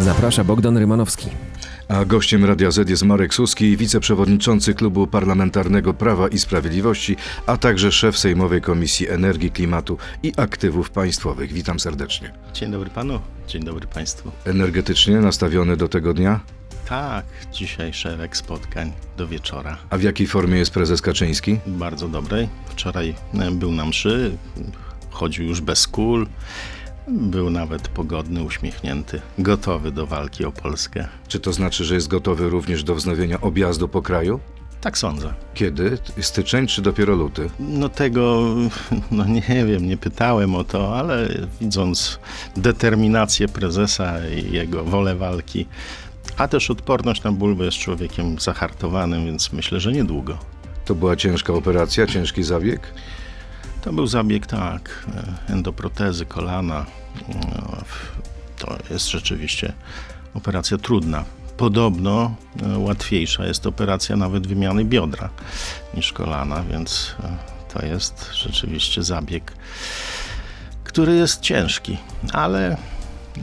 Zaprasza 0.00 0.44
Bogdan 0.44 0.76
Rymanowski. 0.76 1.28
A 1.88 2.04
gościem 2.04 2.44
Radia 2.44 2.70
Z 2.70 2.88
jest 2.88 3.02
Marek 3.02 3.34
Suski, 3.34 3.76
wiceprzewodniczący 3.76 4.74
Klubu 4.74 5.06
Parlamentarnego 5.06 5.94
Prawa 5.94 6.28
i 6.28 6.38
Sprawiedliwości, 6.38 7.16
a 7.46 7.56
także 7.56 7.92
szef 7.92 8.18
Sejmowej 8.18 8.60
Komisji 8.60 9.08
Energii, 9.08 9.50
Klimatu 9.50 9.98
i 10.22 10.32
Aktywów 10.36 10.90
Państwowych. 10.90 11.52
Witam 11.52 11.80
serdecznie. 11.80 12.32
Dzień 12.54 12.70
dobry 12.70 12.90
panu, 12.90 13.20
dzień 13.48 13.64
dobry 13.64 13.86
państwu. 13.86 14.30
Energetycznie 14.44 15.20
nastawiony 15.20 15.76
do 15.76 15.88
tego 15.88 16.14
dnia? 16.14 16.40
Tak, 16.88 17.24
dzisiaj 17.52 17.92
szereg 17.92 18.36
spotkań 18.36 18.92
do 19.16 19.26
wieczora. 19.26 19.76
A 19.90 19.96
w 19.98 20.02
jakiej 20.02 20.26
formie 20.26 20.58
jest 20.58 20.70
prezes 20.70 21.02
Kaczyński? 21.02 21.58
Bardzo 21.66 22.08
dobrej. 22.08 22.48
Wczoraj 22.68 23.14
e, 23.34 23.50
był 23.50 23.72
na 23.72 23.84
mszy, 23.84 24.36
chodził 25.10 25.44
już 25.44 25.60
bez 25.60 25.88
kul. 25.88 26.26
Był 27.08 27.50
nawet 27.50 27.88
pogodny, 27.88 28.42
uśmiechnięty, 28.42 29.20
gotowy 29.38 29.92
do 29.92 30.06
walki 30.06 30.44
o 30.44 30.52
Polskę. 30.52 31.08
Czy 31.28 31.40
to 31.40 31.52
znaczy, 31.52 31.84
że 31.84 31.94
jest 31.94 32.08
gotowy 32.08 32.48
również 32.48 32.84
do 32.84 32.94
wznowienia 32.94 33.40
objazdu 33.40 33.88
po 33.88 34.02
kraju? 34.02 34.40
Tak 34.80 34.98
sądzę. 34.98 35.34
Kiedy? 35.54 35.98
Styczeń 36.20 36.66
czy 36.66 36.82
dopiero 36.82 37.14
luty? 37.14 37.50
No 37.60 37.88
tego, 37.88 38.44
no 39.10 39.24
nie 39.24 39.64
wiem, 39.66 39.86
nie 39.86 39.96
pytałem 39.96 40.54
o 40.54 40.64
to, 40.64 40.96
ale 40.98 41.28
widząc 41.60 42.18
determinację 42.56 43.48
prezesa 43.48 44.28
i 44.28 44.52
jego 44.52 44.84
wolę 44.84 45.16
walki, 45.16 45.66
a 46.36 46.48
też 46.48 46.70
odporność 46.70 47.22
na 47.22 47.32
ból, 47.32 47.54
bo 47.54 47.64
jest 47.64 47.78
człowiekiem 47.78 48.38
zahartowanym, 48.38 49.24
więc 49.24 49.52
myślę, 49.52 49.80
że 49.80 49.92
niedługo. 49.92 50.38
To 50.84 50.94
była 50.94 51.16
ciężka 51.16 51.52
operacja, 51.52 52.06
ciężki 52.06 52.42
zabieg? 52.42 52.94
To 53.84 53.92
był 53.92 54.06
zabieg, 54.06 54.46
tak, 54.46 55.06
endoprotezy 55.48 56.26
kolana. 56.26 56.86
No, 57.28 57.76
To 58.58 58.78
jest 58.90 59.10
rzeczywiście 59.10 59.72
operacja 60.34 60.78
trudna. 60.78 61.24
Podobno 61.56 62.34
e, 62.62 62.78
łatwiejsza 62.78 63.46
jest 63.46 63.66
operacja 63.66 64.16
nawet 64.16 64.46
wymiany 64.46 64.84
biodra 64.84 65.30
niż 65.94 66.12
kolana, 66.12 66.62
więc 66.62 67.14
e, 67.22 67.36
to 67.74 67.86
jest 67.86 68.30
rzeczywiście 68.34 69.02
zabieg, 69.02 69.52
który 70.84 71.14
jest 71.14 71.40
ciężki, 71.40 71.98
ale 72.32 72.76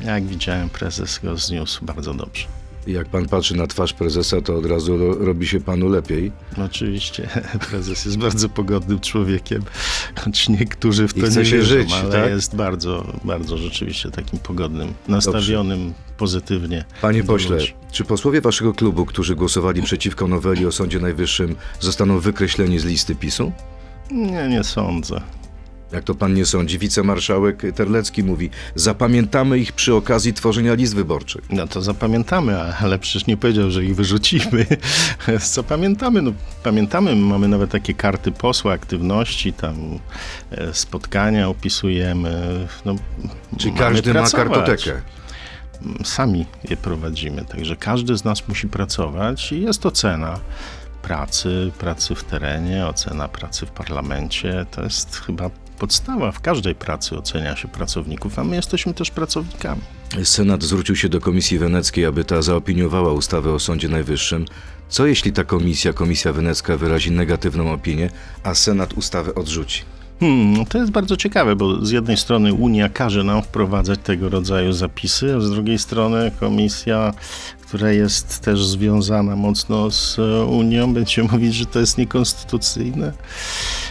jak 0.04 0.26
widziałem, 0.26 0.70
prezes 0.70 1.20
go 1.20 1.38
zniósł 1.38 1.86
bardzo 1.86 2.14
dobrze. 2.14 2.61
Jak 2.88 3.08
pan 3.08 3.28
patrzy 3.28 3.56
na 3.56 3.68
twarz 3.68 3.94
prezesa, 3.94 4.42
to 4.42 4.56
od 4.58 4.66
razu 4.66 4.98
ro- 4.98 5.16
robi 5.26 5.48
się 5.48 5.60
panu 5.60 5.90
lepiej. 5.90 6.32
Oczywiście 6.66 7.30
prezes 7.70 8.06
jest 8.06 8.18
bardzo 8.18 8.50
pogodnym 8.50 9.00
człowiekiem, 9.00 9.64
choć 10.20 10.50
niektórzy 10.50 11.08
w 11.08 11.18
I 11.18 11.22
to 11.22 11.28
chce 11.28 11.40
nie 11.40 11.46
się 11.46 11.58
wierzą, 11.58 11.68
żyć, 11.76 11.94
ale 11.94 12.12
tak? 12.12 12.30
jest 12.30 12.56
bardzo, 12.56 13.14
bardzo 13.24 13.58
rzeczywiście 13.58 14.12
takim 14.12 14.40
pogodnym, 14.40 14.94
nastawionym 15.08 15.94
pozytywnie. 16.18 16.86
Panie 17.02 17.24
pośle, 17.24 17.56
ludzi. 17.58 17.74
czy 17.92 18.04
posłowie 18.04 18.42
waszego 18.42 18.74
klubu, 18.74 19.06
którzy 19.06 19.36
głosowali 19.36 19.82
przeciwko 19.82 20.28
noweli 20.28 20.66
o 20.66 20.72
Sądzie 20.72 21.00
Najwyższym, 21.00 21.56
zostaną 21.80 22.20
wykreśleni 22.20 22.80
z 22.80 22.86
listy 22.86 23.16
PiSu? 23.16 23.52
Nie, 24.12 24.48
nie 24.50 24.64
sądzę. 24.64 25.22
Jak 25.92 26.04
to 26.04 26.16
pan 26.16 26.34
nie 26.34 26.46
sądzi? 26.46 26.80
Wicemarszałek 26.80 27.64
Terlecki 27.76 28.24
mówi, 28.24 28.50
zapamiętamy 28.76 29.60
ich 29.60 29.74
przy 29.74 29.96
okazji 29.96 30.34
tworzenia 30.34 30.74
list 30.74 30.96
wyborczych. 30.96 31.42
No 31.50 31.68
to 31.68 31.82
zapamiętamy, 31.82 32.62
ale 32.62 33.00
przecież 33.00 33.28
nie 33.28 33.38
powiedział, 33.38 33.72
że 33.72 33.84
ich 33.84 33.96
wyrzucimy. 33.96 34.66
Zapamiętamy, 35.40 36.22
no 36.22 36.34
pamiętamy, 36.64 37.16
mamy 37.16 37.48
nawet 37.48 37.72
takie 37.72 37.94
karty 37.94 38.32
posła, 38.32 38.74
aktywności, 38.74 39.54
tam 39.54 40.00
e, 40.52 40.74
spotkania 40.74 41.50
opisujemy. 41.50 42.68
No, 42.86 42.96
mamy 43.66 43.78
każdy 43.78 44.14
ma 44.14 44.20
pracować. 44.20 44.48
kartotekę. 44.48 45.02
sami 46.04 46.46
je 46.70 46.78
prowadzimy. 46.78 47.46
Także 47.46 47.76
każdy 47.76 48.18
z 48.18 48.24
nas 48.24 48.48
musi 48.48 48.68
pracować 48.68 49.52
i 49.52 49.62
jest 49.62 49.86
ocena 49.86 50.40
pracy, 51.02 51.72
pracy 51.78 52.16
w 52.16 52.24
terenie, 52.24 52.88
ocena 52.88 53.28
pracy 53.28 53.66
w 53.66 53.72
parlamencie. 53.72 54.66
To 54.72 54.84
jest 54.84 55.16
chyba 55.16 55.50
podstawa. 55.82 56.32
W 56.32 56.42
każdej 56.42 56.76
pracy 56.76 57.18
ocenia 57.18 57.56
się 57.56 57.68
pracowników, 57.68 58.40
a 58.40 58.44
my 58.44 58.56
jesteśmy 58.56 58.94
też 58.94 59.12
pracownikami. 59.12 59.82
Senat 60.24 60.64
zwrócił 60.64 60.96
się 60.96 61.10
do 61.10 61.20
Komisji 61.20 61.60
Weneckiej, 61.60 62.06
aby 62.06 62.24
ta 62.24 62.42
zaopiniowała 62.42 63.14
ustawę 63.14 63.54
o 63.54 63.60
Sądzie 63.60 63.90
Najwyższym. 63.90 64.46
Co 64.90 65.06
jeśli 65.06 65.34
ta 65.34 65.44
komisja, 65.44 65.94
Komisja 65.94 66.34
Wenecka, 66.34 66.78
wyrazi 66.78 67.12
negatywną 67.12 67.74
opinię, 67.74 68.10
a 68.44 68.54
Senat 68.54 68.94
ustawę 68.94 69.36
odrzuci? 69.36 69.82
Hmm, 70.20 70.66
to 70.66 70.78
jest 70.78 70.92
bardzo 70.92 71.18
ciekawe, 71.18 71.56
bo 71.56 71.86
z 71.86 71.92
jednej 71.92 72.18
strony 72.18 72.54
Unia 72.54 72.90
każe 72.90 73.24
nam 73.24 73.42
wprowadzać 73.42 74.00
tego 74.04 74.30
rodzaju 74.30 74.74
zapisy, 74.74 75.36
a 75.36 75.40
z 75.40 75.50
drugiej 75.52 75.80
strony 75.80 76.32
Komisja, 76.40 77.14
która 77.72 77.92
jest 77.92 78.40
też 78.40 78.68
związana 78.68 79.36
mocno 79.36 79.92
z 79.92 80.20
e, 80.20 80.46
Unią, 80.46 80.94
będzie 80.94 81.24
mówić, 81.24 81.56
że 81.56 81.66
to 81.66 81.80
jest 81.80 81.98
niekonstytucyjne. 81.98 83.14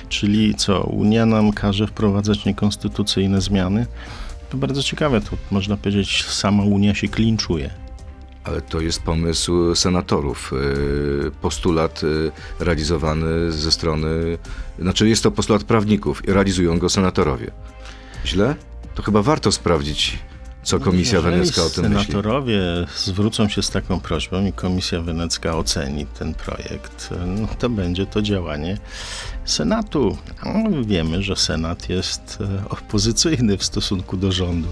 Czyli 0.09 0.55
co, 0.55 0.81
Unia 0.83 1.27
nam 1.27 1.53
każe 1.53 1.87
wprowadzać 1.87 2.45
niekonstytucyjne 2.45 3.41
zmiany? 3.41 3.87
To 4.51 4.57
bardzo 4.57 4.83
ciekawe, 4.83 5.21
to 5.21 5.37
można 5.51 5.77
powiedzieć, 5.77 6.25
sama 6.25 6.63
Unia 6.63 6.95
się 6.95 7.09
klinczuje. 7.09 7.71
Ale 8.45 8.61
to 8.61 8.81
jest 8.81 9.03
pomysł 9.03 9.75
senatorów, 9.75 10.53
yy, 10.53 11.31
postulat 11.41 12.03
yy, 12.03 12.33
realizowany 12.59 13.53
ze 13.53 13.73
strony, 13.73 14.39
znaczy 14.79 15.09
jest 15.09 15.23
to 15.23 15.31
postulat 15.31 15.65
prawników 15.65 16.29
i 16.29 16.33
realizują 16.33 16.79
go 16.79 16.89
senatorowie. 16.89 17.51
Źle? 18.27 18.55
To 18.95 19.03
chyba 19.03 19.23
warto 19.23 19.53
sprawdzić, 19.53 20.19
co 20.63 20.81
Komisja 20.81 21.19
Jeżeli 21.19 21.37
Wenecka 21.37 21.63
o 21.63 21.71
tym 21.71 21.85
myśli. 21.85 22.07
senatorowie 22.07 22.61
zwrócą 22.97 23.49
się 23.49 23.63
z 23.63 23.71
taką 23.71 24.01
prośbą 24.01 24.47
i 24.47 24.53
Komisja 24.53 25.01
Wenecka 25.01 25.57
oceni 25.57 26.07
ten 26.19 26.35
projekt, 26.35 27.11
no 27.27 27.49
to 27.59 27.71
będzie 27.71 28.07
to 28.07 28.23
działanie 28.23 28.79
Senatu. 29.45 30.17
A 30.41 30.53
wiemy, 30.83 31.23
że 31.23 31.37
Senat 31.37 31.89
jest 31.89 32.39
e, 32.41 32.69
opozycyjny 32.69 33.57
w 33.57 33.65
stosunku 33.65 34.17
do 34.17 34.33
rządu. 34.33 34.69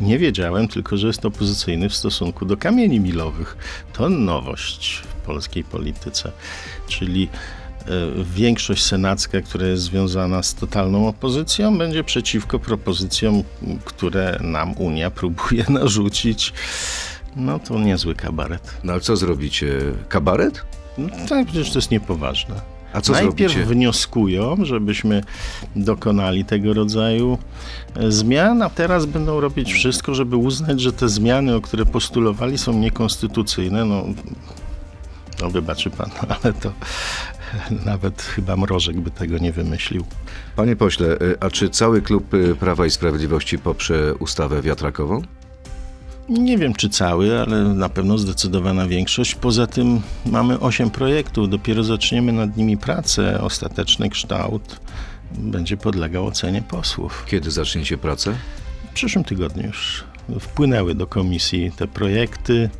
Nie 0.00 0.18
wiedziałem 0.18 0.68
tylko, 0.68 0.96
że 0.96 1.06
jest 1.06 1.26
opozycyjny 1.26 1.88
w 1.88 1.94
stosunku 1.94 2.46
do 2.46 2.56
kamieni 2.56 3.00
milowych. 3.00 3.56
To 3.92 4.08
nowość 4.08 4.96
w 4.96 5.26
polskiej 5.26 5.64
polityce. 5.64 6.32
Czyli 6.88 7.28
większość 8.34 8.84
senacka, 8.84 9.40
która 9.40 9.66
jest 9.66 9.82
związana 9.82 10.42
z 10.42 10.54
totalną 10.54 11.08
opozycją, 11.08 11.78
będzie 11.78 12.04
przeciwko 12.04 12.58
propozycjom, 12.58 13.42
które 13.84 14.38
nam 14.42 14.72
Unia 14.76 15.10
próbuje 15.10 15.64
narzucić. 15.80 16.52
No 17.36 17.58
to 17.58 17.78
niezły 17.78 18.14
kabaret. 18.14 18.76
No 18.84 18.92
ale 18.92 19.00
co 19.00 19.16
zrobicie? 19.16 19.72
Kabaret? 20.08 20.62
No, 20.98 21.08
tak, 21.28 21.46
przecież 21.46 21.70
to 21.70 21.78
jest 21.78 21.90
niepoważne. 21.90 22.54
A 22.92 23.00
co 23.00 23.12
Najpierw 23.12 23.52
zrobicie? 23.52 23.74
wnioskują, 23.74 24.56
żebyśmy 24.62 25.22
dokonali 25.76 26.44
tego 26.44 26.74
rodzaju 26.74 27.38
e, 27.96 28.12
zmian, 28.12 28.62
a 28.62 28.70
teraz 28.70 29.06
będą 29.06 29.40
robić 29.40 29.72
wszystko, 29.72 30.14
żeby 30.14 30.36
uznać, 30.36 30.80
że 30.80 30.92
te 30.92 31.08
zmiany, 31.08 31.54
o 31.54 31.60
które 31.60 31.86
postulowali, 31.86 32.58
są 32.58 32.72
niekonstytucyjne. 32.72 33.84
No, 33.84 34.04
no 35.42 35.50
wybaczy 35.50 35.90
pan, 35.90 36.10
ale 36.42 36.52
to 36.52 36.72
nawet 37.84 38.22
chyba 38.22 38.56
Mrożek 38.56 39.00
by 39.00 39.10
tego 39.10 39.38
nie 39.38 39.52
wymyślił. 39.52 40.04
Panie 40.56 40.76
pośle, 40.76 41.06
yy, 41.06 41.36
a 41.40 41.50
czy 41.50 41.70
cały 41.70 42.02
klub 42.02 42.32
yy, 42.32 42.54
Prawa 42.54 42.86
i 42.86 42.90
Sprawiedliwości 42.90 43.58
poprze 43.58 44.14
ustawę 44.14 44.62
wiatrakową? 44.62 45.22
Nie 46.28 46.58
wiem 46.58 46.74
czy 46.74 46.88
cały, 46.88 47.40
ale 47.40 47.64
na 47.64 47.88
pewno 47.88 48.18
zdecydowana 48.18 48.86
większość. 48.86 49.34
Poza 49.34 49.66
tym 49.66 50.00
mamy 50.26 50.60
8 50.60 50.90
projektów, 50.90 51.50
dopiero 51.50 51.84
zaczniemy 51.84 52.32
nad 52.32 52.56
nimi 52.56 52.76
pracę. 52.76 53.40
Ostateczny 53.40 54.10
kształt 54.10 54.80
będzie 55.32 55.76
podlegał 55.76 56.26
ocenie 56.26 56.62
posłów. 56.62 57.24
Kiedy 57.28 57.50
zaczniecie 57.50 57.98
pracę? 57.98 58.34
W 58.90 58.94
przyszłym 58.94 59.24
tygodniu 59.24 59.66
już 59.66 60.04
wpłynęły 60.40 60.94
do 60.94 61.06
komisji 61.06 61.72
te 61.76 61.88
projekty. 61.88 62.70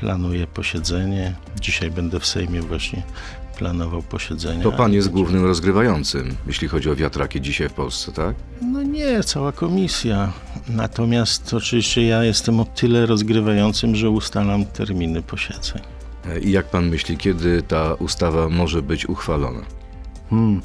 Planuję 0.00 0.46
posiedzenie. 0.46 1.34
Dzisiaj 1.60 1.90
będę 1.90 2.20
w 2.20 2.26
Sejmie 2.26 2.62
właśnie 2.62 3.02
planował 3.58 4.02
posiedzenie. 4.02 4.62
To 4.62 4.72
pan 4.72 4.92
jest 4.92 5.08
głównym 5.10 5.44
rozgrywającym, 5.44 6.36
jeśli 6.46 6.68
chodzi 6.68 6.90
o 6.90 6.96
wiatraki 6.96 7.40
dzisiaj 7.40 7.68
w 7.68 7.72
Polsce, 7.72 8.12
tak? 8.12 8.36
No 8.62 8.82
nie, 8.82 9.22
cała 9.24 9.52
komisja. 9.52 10.32
Natomiast 10.68 11.54
oczywiście 11.54 12.06
ja 12.06 12.24
jestem 12.24 12.60
o 12.60 12.64
tyle 12.64 13.06
rozgrywającym, 13.06 13.96
że 13.96 14.10
ustalam 14.10 14.64
terminy 14.64 15.22
posiedzeń. 15.22 15.82
E, 16.28 16.40
I 16.40 16.50
jak 16.50 16.66
pan 16.66 16.88
myśli, 16.88 17.16
kiedy 17.16 17.62
ta 17.62 17.94
ustawa 17.94 18.48
może 18.48 18.82
być 18.82 19.08
uchwalona? 19.08 19.60
Hmm. 20.30 20.62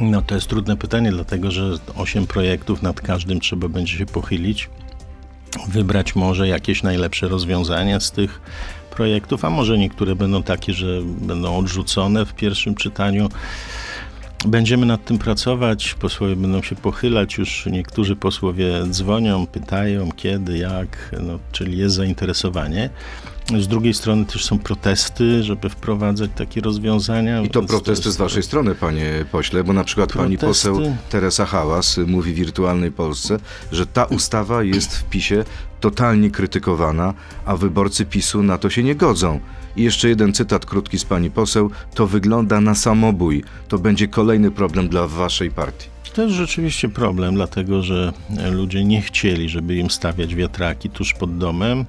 No 0.00 0.22
to 0.22 0.34
jest 0.34 0.46
trudne 0.46 0.76
pytanie, 0.76 1.12
dlatego 1.12 1.50
że 1.50 1.72
osiem 1.96 2.26
projektów, 2.26 2.82
nad 2.82 3.00
każdym 3.00 3.40
trzeba 3.40 3.68
będzie 3.68 3.98
się 3.98 4.06
pochylić, 4.06 4.68
wybrać 5.68 6.16
może 6.16 6.48
jakieś 6.48 6.82
najlepsze 6.82 7.28
rozwiązania 7.28 8.00
z 8.00 8.10
tych 8.10 8.40
projektów, 8.90 9.44
a 9.44 9.50
może 9.50 9.78
niektóre 9.78 10.14
będą 10.14 10.42
takie, 10.42 10.72
że 10.72 11.02
będą 11.02 11.58
odrzucone 11.58 12.26
w 12.26 12.34
pierwszym 12.34 12.74
czytaniu. 12.74 13.28
Będziemy 14.46 14.86
nad 14.86 15.04
tym 15.04 15.18
pracować, 15.18 15.94
posłowie 15.94 16.36
będą 16.36 16.62
się 16.62 16.76
pochylać, 16.76 17.38
już 17.38 17.66
niektórzy 17.66 18.16
posłowie 18.16 18.86
dzwonią, 18.90 19.46
pytają 19.46 20.12
kiedy, 20.12 20.58
jak, 20.58 21.14
no, 21.22 21.38
czyli 21.52 21.78
jest 21.78 21.94
zainteresowanie. 21.94 22.90
Z 23.58 23.68
drugiej 23.68 23.94
strony 23.94 24.24
też 24.26 24.44
są 24.44 24.58
protesty, 24.58 25.42
żeby 25.42 25.68
wprowadzać 25.68 26.30
takie 26.36 26.60
rozwiązania. 26.60 27.42
I 27.42 27.50
to 27.50 27.62
protesty 27.62 28.08
jest- 28.08 28.16
z 28.16 28.16
waszej 28.16 28.42
strony, 28.42 28.74
panie 28.74 29.24
pośle, 29.32 29.64
bo 29.64 29.72
na 29.72 29.84
przykład 29.84 30.12
pani 30.12 30.38
Protesty. 30.38 30.68
poseł 30.68 30.96
Teresa 31.10 31.46
Hałas 31.46 31.98
mówi 32.06 32.32
w 32.32 32.36
Wirtualnej 32.36 32.92
Polsce, 32.92 33.38
że 33.72 33.86
ta 33.86 34.04
ustawa 34.04 34.62
jest 34.62 34.96
w 34.98 35.04
PiSie 35.04 35.44
totalnie 35.80 36.30
krytykowana, 36.30 37.14
a 37.44 37.56
wyborcy 37.56 38.04
PiSu 38.06 38.42
na 38.42 38.58
to 38.58 38.70
się 38.70 38.82
nie 38.82 38.94
godzą. 38.94 39.40
I 39.76 39.82
jeszcze 39.82 40.08
jeden 40.08 40.32
cytat 40.32 40.66
krótki 40.66 40.98
z 40.98 41.04
pani 41.04 41.30
poseł. 41.30 41.70
To 41.94 42.06
wygląda 42.06 42.60
na 42.60 42.74
samobój. 42.74 43.44
To 43.68 43.78
będzie 43.78 44.08
kolejny 44.08 44.50
problem 44.50 44.88
dla 44.88 45.06
waszej 45.06 45.50
partii. 45.50 45.88
To 46.14 46.22
jest 46.22 46.34
rzeczywiście 46.34 46.88
problem, 46.88 47.34
dlatego 47.34 47.82
że 47.82 48.12
ludzie 48.52 48.84
nie 48.84 49.02
chcieli, 49.02 49.48
żeby 49.48 49.76
im 49.76 49.90
stawiać 49.90 50.34
wiatraki 50.34 50.90
tuż 50.90 51.14
pod 51.14 51.38
domem. 51.38 51.84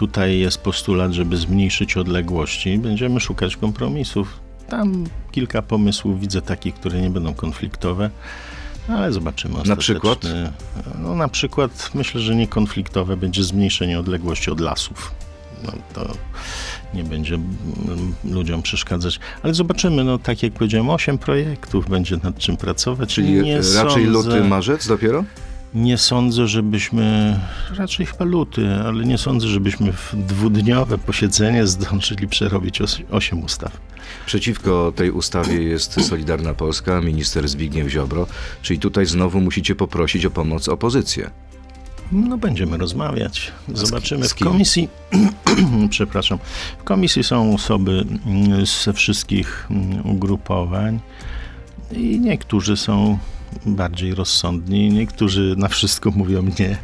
Tutaj 0.00 0.38
jest 0.38 0.60
postulat, 0.60 1.12
żeby 1.12 1.36
zmniejszyć 1.36 1.96
odległości. 1.96 2.78
Będziemy 2.78 3.20
szukać 3.20 3.56
kompromisów. 3.56 4.40
Tam 4.68 5.06
kilka 5.32 5.62
pomysłów 5.62 6.20
widzę 6.20 6.42
takich, 6.42 6.74
które 6.74 7.00
nie 7.00 7.10
będą 7.10 7.34
konfliktowe, 7.34 8.10
ale 8.88 9.12
zobaczymy. 9.12 9.54
Na 9.66 9.76
przykład? 9.76 10.18
No 10.98 11.14
na 11.14 11.28
przykład 11.28 11.90
myślę, 11.94 12.20
że 12.20 12.34
niekonfliktowe 12.34 13.16
będzie 13.16 13.42
zmniejszenie 13.42 13.98
odległości 13.98 14.50
od 14.50 14.60
lasów. 14.60 15.14
No, 15.64 15.72
to 15.94 16.12
nie 16.94 17.04
będzie 17.04 17.34
mm, 17.34 18.14
ludziom 18.24 18.62
przeszkadzać. 18.62 19.20
Ale 19.42 19.54
zobaczymy, 19.54 20.04
no 20.04 20.18
tak 20.18 20.42
jak 20.42 20.52
powiedziałem, 20.52 20.90
osiem 20.90 21.18
projektów 21.18 21.88
będzie 21.88 22.16
nad 22.22 22.38
czym 22.38 22.56
pracować. 22.56 23.14
Czyli 23.14 23.32
nie 23.32 23.56
raczej 23.56 23.72
sądzę, 23.74 24.00
luty, 24.00 24.44
marzec 24.44 24.86
dopiero? 24.86 25.24
Nie 25.74 25.98
sądzę, 25.98 26.46
żebyśmy, 26.48 27.36
raczej 27.76 28.06
chyba 28.06 28.24
luty, 28.24 28.68
ale 28.86 29.04
nie 29.04 29.18
sądzę, 29.18 29.48
żebyśmy 29.48 29.92
w 29.92 30.14
dwudniowe 30.16 30.98
posiedzenie 30.98 31.66
zdążyli 31.66 32.28
przerobić 32.28 32.80
os- 32.80 33.00
osiem 33.10 33.44
ustaw. 33.44 33.72
Przeciwko 34.26 34.92
tej 34.96 35.10
ustawie 35.10 35.62
jest 35.62 36.06
Solidarna 36.08 36.54
Polska, 36.54 37.00
minister 37.00 37.48
Zbigniew 37.48 37.88
Ziobro, 37.88 38.26
czyli 38.62 38.78
tutaj 38.78 39.06
znowu 39.06 39.40
musicie 39.40 39.74
poprosić 39.74 40.24
o 40.26 40.30
pomoc 40.30 40.68
opozycję. 40.68 41.30
No 42.12 42.38
będziemy 42.38 42.76
rozmawiać. 42.76 43.52
Zobaczymy. 43.74 44.28
W 44.28 44.34
komisji, 44.34 44.88
przepraszam, 45.90 46.38
w 46.78 46.84
komisji 46.84 47.24
są 47.24 47.54
osoby 47.54 48.04
mm, 48.26 48.66
ze 48.66 48.92
wszystkich 48.92 49.66
mm, 49.70 50.06
ugrupowań 50.06 51.00
i 51.92 52.20
niektórzy 52.20 52.76
są 52.76 53.18
bardziej 53.66 54.14
rozsądni, 54.14 54.88
niektórzy 54.88 55.54
na 55.58 55.68
wszystko 55.68 56.10
mówią 56.10 56.42
nie. 56.58 56.78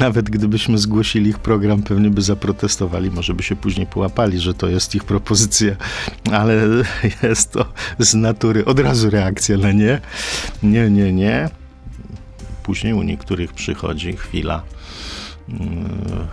Nawet 0.00 0.30
gdybyśmy 0.30 0.78
zgłosili 0.78 1.30
ich 1.30 1.38
program, 1.38 1.82
pewnie 1.82 2.10
by 2.10 2.22
zaprotestowali, 2.22 3.10
może 3.10 3.34
by 3.34 3.42
się 3.42 3.56
później 3.56 3.86
połapali, 3.86 4.40
że 4.40 4.54
to 4.54 4.68
jest 4.68 4.94
ich 4.94 5.04
propozycja, 5.04 5.76
ale 6.32 6.66
jest 7.22 7.52
to 7.52 7.64
z 7.98 8.14
natury 8.14 8.64
od 8.64 8.78
razu 8.78 9.10
reakcja 9.10 9.58
na 9.58 9.72
nie. 9.72 10.00
Nie, 10.62 10.90
nie, 10.90 11.12
nie. 11.12 11.48
Później 12.62 12.92
u 12.92 13.02
niektórych 13.02 13.52
przychodzi 13.52 14.16
chwila 14.16 14.62
mm, 15.48 15.88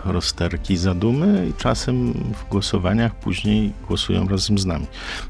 rozterki, 0.06 0.78
zadumy 0.78 1.48
i 1.50 1.54
czasem 1.54 2.14
w 2.14 2.50
głosowaniach 2.50 3.16
później 3.16 3.74
głosują 3.88 4.28
razem 4.28 4.60
z 4.60 4.66
nami. 4.66 4.88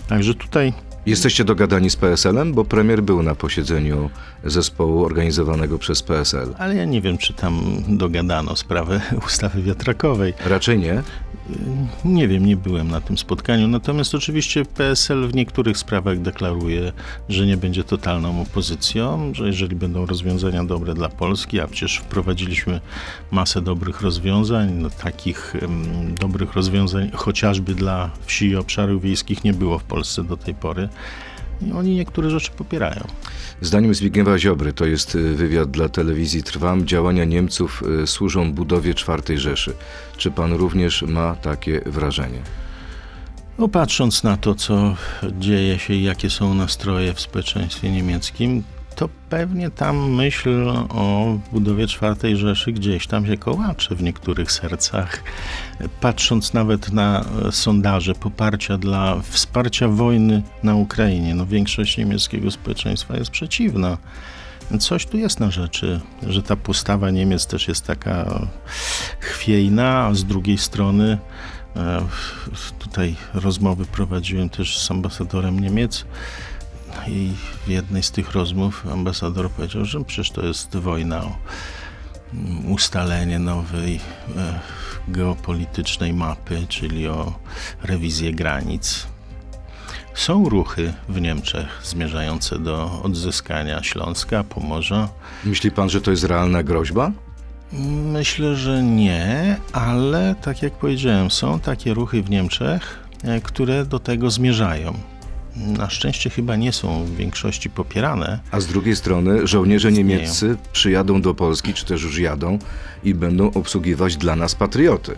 Także 0.07 0.33
tutaj 0.33 0.73
Jesteście 1.05 1.43
dogadani 1.43 1.89
z 1.89 1.95
PSL-em, 1.95 2.53
bo 2.53 2.65
premier 2.65 3.03
był 3.03 3.23
na 3.23 3.35
posiedzeniu 3.35 4.09
zespołu 4.43 5.05
organizowanego 5.05 5.77
przez 5.77 6.03
PSL. 6.03 6.55
Ale 6.57 6.75
ja 6.75 6.85
nie 6.85 7.01
wiem, 7.01 7.17
czy 7.17 7.33
tam 7.33 7.61
dogadano 7.87 8.55
sprawę 8.55 9.01
ustawy 9.27 9.61
wiatrakowej. 9.61 10.33
Raczej 10.45 10.79
nie. 10.79 11.03
Nie 12.05 12.27
wiem, 12.27 12.45
nie 12.45 12.57
byłem 12.57 12.91
na 12.91 13.01
tym 13.01 13.17
spotkaniu. 13.17 13.67
Natomiast 13.67 14.15
oczywiście 14.15 14.65
PSL 14.65 15.27
w 15.27 15.35
niektórych 15.35 15.77
sprawach 15.77 16.19
deklaruje, 16.19 16.91
że 17.29 17.45
nie 17.45 17.57
będzie 17.57 17.83
totalną 17.83 18.41
opozycją, 18.41 19.31
że 19.33 19.47
jeżeli 19.47 19.75
będą 19.75 20.05
rozwiązania 20.05 20.63
dobre 20.63 20.93
dla 20.93 21.09
Polski, 21.09 21.59
a 21.59 21.67
przecież 21.67 21.97
wprowadziliśmy 21.97 22.81
masę 23.31 23.61
dobrych 23.61 24.01
rozwiązań, 24.01 24.71
no, 24.73 24.89
takich 24.89 25.55
em, 25.61 26.15
dobrych 26.15 26.53
rozwiązań 26.53 27.11
chociażby 27.13 27.75
dla 27.75 28.09
wsi 28.25 28.47
i 28.47 28.55
obszarów 28.55 29.01
wiejskich 29.01 29.43
nie 29.43 29.53
było 29.53 29.79
w 29.79 29.83
Polsce 29.83 30.23
do 30.23 30.37
tej 30.37 30.53
pory. 30.55 30.89
I 31.61 31.71
oni 31.71 31.95
niektóre 31.95 32.29
rzeczy 32.29 32.51
popierają. 32.51 33.07
Zdaniem 33.61 33.95
Zbigniewa 33.95 34.39
Ziobry, 34.39 34.73
to 34.73 34.85
jest 34.85 35.15
y, 35.15 35.35
wywiad 35.35 35.71
dla 35.71 35.89
telewizji 35.89 36.43
Trwam, 36.43 36.87
działania 36.87 37.25
Niemców 37.25 37.83
y, 38.03 38.07
służą 38.07 38.53
budowie 38.53 38.93
czwartej 38.93 39.37
Rzeszy. 39.37 39.73
Czy 40.17 40.31
pan 40.31 40.53
również 40.53 41.01
ma 41.01 41.35
takie 41.35 41.81
wrażenie? 41.85 42.41
No, 43.57 43.67
patrząc 43.67 44.23
na 44.23 44.37
to, 44.37 44.55
co 44.55 44.95
dzieje 45.39 45.79
się 45.79 45.93
i 45.93 46.03
jakie 46.03 46.29
są 46.29 46.53
nastroje 46.53 47.13
w 47.13 47.19
społeczeństwie 47.19 47.91
niemieckim, 47.91 48.63
to 48.99 49.09
pewnie 49.29 49.69
tam 49.69 50.11
myśl 50.13 50.69
o 50.89 51.37
budowie 51.51 51.87
czwartej 51.87 52.37
Rzeszy 52.37 52.71
gdzieś 52.71 53.07
tam 53.07 53.25
się 53.25 53.37
kołacze 53.37 53.95
w 53.95 54.03
niektórych 54.03 54.51
sercach. 54.51 55.23
Patrząc 56.01 56.53
nawet 56.53 56.91
na 56.91 57.25
sondaże 57.51 58.15
poparcia 58.15 58.77
dla 58.77 59.21
wsparcia 59.21 59.87
wojny 59.87 60.41
na 60.63 60.75
Ukrainie, 60.75 61.35
no 61.35 61.45
większość 61.45 61.97
niemieckiego 61.97 62.51
społeczeństwa 62.51 63.17
jest 63.17 63.31
przeciwna. 63.31 63.97
Coś 64.79 65.05
tu 65.05 65.17
jest 65.17 65.39
na 65.39 65.51
rzeczy, 65.51 65.99
że 66.27 66.43
ta 66.43 66.55
postawa 66.55 67.09
Niemiec 67.09 67.47
też 67.47 67.67
jest 67.67 67.87
taka 67.87 68.47
chwiejna, 69.19 70.05
a 70.05 70.13
z 70.13 70.25
drugiej 70.25 70.57
strony 70.57 71.17
e, 71.75 72.01
tutaj 72.79 73.15
rozmowy 73.33 73.85
prowadziłem 73.85 74.49
też 74.49 74.79
z 74.79 74.91
ambasadorem 74.91 75.59
Niemiec 75.59 76.05
i 77.07 77.31
w 77.65 77.69
jednej 77.69 78.03
z 78.03 78.11
tych 78.11 78.31
rozmów 78.31 78.87
ambasador 78.91 79.49
powiedział, 79.49 79.85
że 79.85 80.03
przecież 80.03 80.31
to 80.31 80.45
jest 80.45 80.77
wojna 80.77 81.23
o 81.23 81.35
mm, 82.33 82.71
ustalenie 82.71 83.39
nowej 83.39 83.99
e, 84.37 84.59
geopolitycznej 85.07 86.13
mapy, 86.13 86.65
czyli 86.69 87.07
o 87.07 87.33
rewizję 87.83 88.33
granic. 88.33 89.07
Są 90.13 90.49
ruchy 90.49 90.93
w 91.09 91.21
Niemczech 91.21 91.81
zmierzające 91.83 92.59
do 92.59 93.01
odzyskania 93.03 93.83
Śląska, 93.83 94.43
Pomorza. 94.43 95.09
Myśli 95.45 95.71
pan, 95.71 95.89
że 95.89 96.01
to 96.01 96.11
jest 96.11 96.23
realna 96.23 96.63
groźba? 96.63 97.11
Myślę, 98.03 98.55
że 98.55 98.83
nie, 98.83 99.57
ale 99.73 100.35
tak 100.41 100.61
jak 100.61 100.73
powiedziałem, 100.73 101.31
są 101.31 101.59
takie 101.59 101.93
ruchy 101.93 102.23
w 102.23 102.29
Niemczech, 102.29 102.99
e, 103.23 103.41
które 103.41 103.85
do 103.85 103.99
tego 103.99 104.31
zmierzają. 104.31 104.93
Na 105.59 105.89
szczęście 105.89 106.29
chyba 106.29 106.55
nie 106.55 106.73
są 106.73 107.05
w 107.05 107.15
większości 107.15 107.69
popierane. 107.69 108.39
A 108.51 108.59
z 108.59 108.67
drugiej 108.67 108.95
strony 108.95 109.47
żołnierze 109.47 109.91
niemieccy 109.91 110.57
przyjadą 110.73 111.21
do 111.21 111.33
Polski, 111.33 111.73
czy 111.73 111.85
też 111.85 112.03
już 112.03 112.19
jadą 112.19 112.59
i 113.03 113.13
będą 113.13 113.51
obsługiwać 113.51 114.17
dla 114.17 114.35
nas 114.35 114.55
patrioty. 114.55 115.15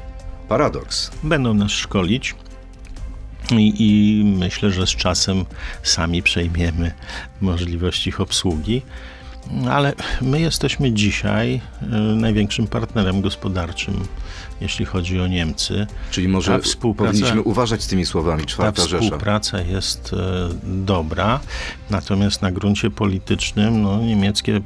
Paradoks. 0.48 1.12
Będą 1.24 1.54
nas 1.54 1.72
szkolić 1.72 2.36
i, 3.52 3.74
i 3.80 4.24
myślę, 4.26 4.72
że 4.72 4.88
z 4.88 4.90
czasem 4.90 5.46
sami 5.84 6.24
przejmiemy 6.24 6.94
możliwość 7.42 8.08
ich 8.08 8.22
obsługi. 8.22 8.82
Ale 9.72 9.94
my 10.22 10.40
jesteśmy 10.42 10.92
dzisiaj 10.92 11.62
e, 11.82 11.86
największym 11.96 12.68
partnerem 12.68 13.22
gospodarczym, 13.22 13.94
jeśli 14.62 14.86
chodzi 14.86 15.20
o 15.20 15.28
Niemcy. 15.28 15.88
Czyli 16.12 16.28
może 16.28 16.60
Ta 16.60 16.94
powinniśmy 16.98 17.42
uważać 17.42 17.84
z 17.84 17.88
tymi 17.88 18.06
słowami 18.06 18.42
Ta 18.42 18.48
czwarta 18.48 18.82
Rzesza. 18.82 19.04
współpraca 19.04 19.62
jest 19.62 20.14
e, 20.14 20.50
dobra, 20.64 21.40
natomiast 21.90 22.42
na 22.42 22.52
gruncie 22.52 22.90
politycznym 22.90 23.82
no, 23.82 23.98
niemieckie 23.98 24.56
e, 24.56 24.62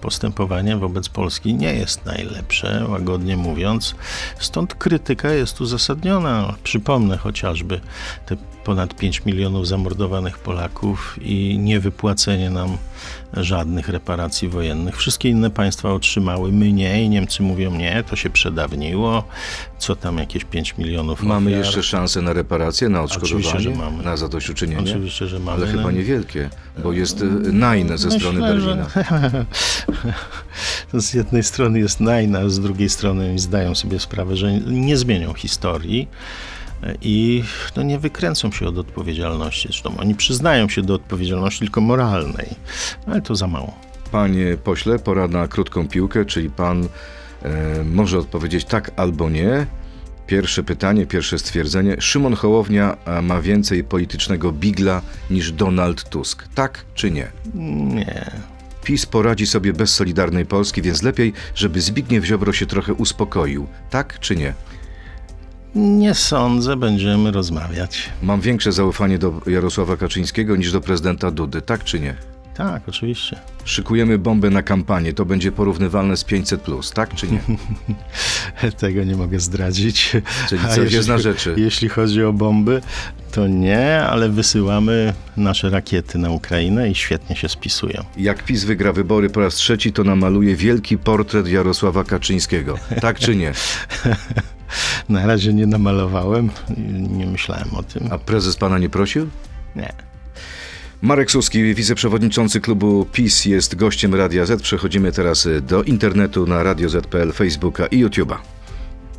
postępowanie 0.00 0.76
wobec 0.76 1.08
Polski 1.08 1.54
nie 1.54 1.74
jest 1.74 2.04
najlepsze, 2.04 2.86
łagodnie 2.88 3.36
mówiąc. 3.36 3.94
Stąd 4.38 4.74
krytyka 4.74 5.32
jest 5.32 5.60
uzasadniona. 5.60 6.54
Przypomnę 6.62 7.16
chociażby 7.16 7.80
te 8.26 8.36
ponad 8.64 8.94
5 8.94 9.24
milionów 9.24 9.68
zamordowanych 9.68 10.38
Polaków 10.38 11.18
i 11.22 11.58
niewypłacenie 11.58 12.50
nam 12.50 12.78
żadnych 13.36 13.88
reparacji 13.88 14.48
wojennych. 14.48 14.96
Wszystkie 14.96 15.28
inne 15.28 15.50
państwa 15.50 15.92
otrzymały, 15.92 16.52
my 16.52 16.72
nie 16.72 17.02
i 17.04 17.08
Niemcy 17.08 17.42
mówią 17.42 17.74
nie, 17.76 18.04
to 18.10 18.16
się 18.16 18.30
przedawniło. 18.30 19.24
Co 19.78 19.96
tam 19.96 20.18
jakieś 20.18 20.44
5 20.44 20.78
milionów 20.78 21.22
Mamy 21.22 21.50
ofiar. 21.50 21.64
jeszcze 21.64 21.82
szansę 21.82 22.22
na 22.22 22.32
reparacje, 22.32 22.88
na 22.88 23.02
Oczywiście, 23.02 23.36
odszkodowanie, 23.36 23.64
że 23.76 23.84
mamy. 23.84 24.02
na 24.04 24.16
zadośćuczynienie? 24.16 24.90
Oczywiście, 24.90 25.26
że 25.26 25.38
mamy. 25.38 25.62
Ale 25.62 25.72
chyba 25.72 25.90
niewielkie, 25.92 26.50
bo 26.82 26.92
jest 26.92 27.20
y, 27.22 27.24
najne 27.52 27.98
ze 27.98 28.10
strony 28.10 28.40
Berlina. 28.40 28.86
Że 30.94 31.00
z 31.00 31.14
jednej 31.14 31.42
strony 31.42 31.78
jest 31.78 32.00
najna, 32.00 32.48
z 32.48 32.60
drugiej 32.60 32.88
strony 32.88 33.38
zdają 33.38 33.74
sobie 33.74 33.98
sprawę, 34.00 34.36
że 34.36 34.52
nie 34.60 34.96
zmienią 34.96 35.34
historii. 35.34 36.08
I 37.02 37.44
no, 37.76 37.82
nie 37.82 37.98
wykręcą 37.98 38.52
się 38.52 38.66
od 38.66 38.78
odpowiedzialności. 38.78 39.68
Zresztą 39.68 39.96
oni 39.96 40.14
przyznają 40.14 40.68
się 40.68 40.82
do 40.82 40.94
odpowiedzialności 40.94 41.60
tylko 41.60 41.80
moralnej, 41.80 42.48
ale 43.06 43.22
to 43.22 43.36
za 43.36 43.46
mało. 43.46 43.74
Panie 44.12 44.56
pośle, 44.64 44.98
pora 44.98 45.28
na 45.28 45.48
krótką 45.48 45.88
piłkę, 45.88 46.24
czyli 46.24 46.50
pan 46.50 46.88
e, 47.42 47.84
może 47.84 48.18
odpowiedzieć 48.18 48.64
tak 48.64 48.90
albo 48.96 49.30
nie. 49.30 49.66
Pierwsze 50.26 50.62
pytanie, 50.62 51.06
pierwsze 51.06 51.38
stwierdzenie. 51.38 51.96
Szymon 52.00 52.34
Hołownia 52.34 52.96
ma 53.22 53.40
więcej 53.40 53.84
politycznego 53.84 54.52
bigla 54.52 55.02
niż 55.30 55.52
Donald 55.52 56.08
Tusk. 56.08 56.48
Tak 56.54 56.84
czy 56.94 57.10
nie? 57.10 57.28
Nie. 57.94 58.30
PiS 58.84 59.06
poradzi 59.06 59.46
sobie 59.46 59.72
bez 59.72 59.94
Solidarnej 59.94 60.46
Polski, 60.46 60.82
więc 60.82 61.02
lepiej, 61.02 61.32
żeby 61.54 61.80
Zbigniew 61.80 62.24
Ziobro 62.24 62.52
się 62.52 62.66
trochę 62.66 62.94
uspokoił. 62.94 63.66
Tak 63.90 64.20
czy 64.20 64.36
nie? 64.36 64.54
Nie 65.74 66.14
sądzę, 66.14 66.76
będziemy 66.76 67.30
rozmawiać. 67.30 68.08
Mam 68.22 68.40
większe 68.40 68.72
zaufanie 68.72 69.18
do 69.18 69.40
Jarosława 69.46 69.96
Kaczyńskiego 69.96 70.56
niż 70.56 70.72
do 70.72 70.80
prezydenta 70.80 71.30
Dudy. 71.30 71.62
Tak 71.62 71.84
czy 71.84 72.00
nie? 72.00 72.16
Tak, 72.54 72.82
oczywiście. 72.88 73.38
Szykujemy 73.64 74.18
bombę 74.18 74.50
na 74.50 74.62
kampanię. 74.62 75.12
To 75.12 75.24
będzie 75.24 75.52
porównywalne 75.52 76.16
z 76.16 76.24
500, 76.24 76.66
tak 76.94 77.14
czy 77.14 77.26
nie? 77.28 77.40
Tego 78.78 79.04
nie 79.04 79.16
mogę 79.16 79.40
zdradzić. 79.40 80.16
Czyli 80.48 80.62
coś 80.74 80.92
jest 80.92 81.08
na 81.08 81.18
rzeczy. 81.18 81.54
Jeśli 81.56 81.88
chodzi 81.88 82.24
o 82.24 82.32
bomby, 82.32 82.80
to 83.32 83.46
nie, 83.46 84.02
ale 84.02 84.28
wysyłamy 84.28 85.14
nasze 85.36 85.70
rakiety 85.70 86.18
na 86.18 86.30
Ukrainę 86.30 86.90
i 86.90 86.94
świetnie 86.94 87.36
się 87.36 87.48
spisują. 87.48 88.04
Jak 88.16 88.42
PiS 88.42 88.64
wygra 88.64 88.92
wybory 88.92 89.30
po 89.30 89.40
raz 89.40 89.54
trzeci, 89.54 89.92
to 89.92 90.04
namaluje 90.04 90.56
wielki 90.56 90.98
portret 90.98 91.48
Jarosława 91.48 92.04
Kaczyńskiego. 92.04 92.78
Tak 93.00 93.18
czy 93.18 93.36
nie? 93.36 93.52
Na 95.08 95.26
razie 95.26 95.54
nie 95.54 95.66
namalowałem, 95.66 96.50
nie 97.10 97.26
myślałem 97.26 97.68
o 97.74 97.82
tym. 97.82 98.08
A 98.12 98.18
prezes 98.18 98.56
pana 98.56 98.78
nie 98.78 98.88
prosił? 98.88 99.28
Nie. 99.76 99.92
Marek 101.02 101.30
Suski, 101.30 101.74
wiceprzewodniczący 101.74 102.60
klubu 102.60 103.06
PiS, 103.12 103.44
jest 103.44 103.74
gościem 103.74 104.14
Radia 104.14 104.46
Z. 104.46 104.62
Przechodzimy 104.62 105.12
teraz 105.12 105.48
do 105.62 105.82
internetu 105.82 106.46
na 106.46 106.62
Radio 106.62 106.88
Z.pl, 106.88 107.32
Facebooka 107.32 107.86
i 107.86 108.04
YouTube'a. 108.04 108.36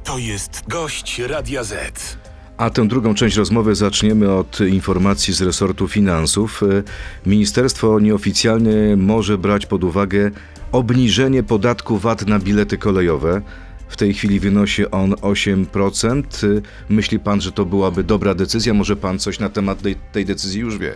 To 0.03 0.17
jest 0.17 0.63
gość 0.67 1.19
Radia 1.19 1.63
Z. 1.63 2.17
A 2.57 2.69
tę 2.69 2.87
drugą 2.87 3.15
część 3.15 3.35
rozmowy 3.37 3.75
zaczniemy 3.75 4.31
od 4.33 4.59
informacji 4.59 5.33
z 5.33 5.41
resortu 5.41 5.87
finansów. 5.87 6.61
Ministerstwo 7.25 7.99
nieoficjalnie 7.99 8.95
może 8.97 9.37
brać 9.37 9.65
pod 9.65 9.83
uwagę 9.83 10.31
obniżenie 10.71 11.43
podatku 11.43 11.97
VAT 11.97 12.27
na 12.27 12.39
bilety 12.39 12.77
kolejowe. 12.77 13.41
W 13.87 13.97
tej 13.97 14.13
chwili 14.13 14.39
wynosi 14.39 14.91
on 14.91 15.11
8%. 15.11 16.23
E, 16.57 16.61
Myśli 16.89 17.19
pan, 17.19 17.41
że 17.41 17.51
to 17.51 17.65
byłaby 17.65 18.03
dobra 18.03 18.35
decyzja? 18.35 18.73
Może 18.73 18.95
pan 18.95 19.19
coś 19.19 19.39
na 19.39 19.49
temat 19.49 19.81
tej, 19.81 19.95
tej 19.95 20.25
decyzji 20.25 20.61
już 20.61 20.77
wie? 20.77 20.93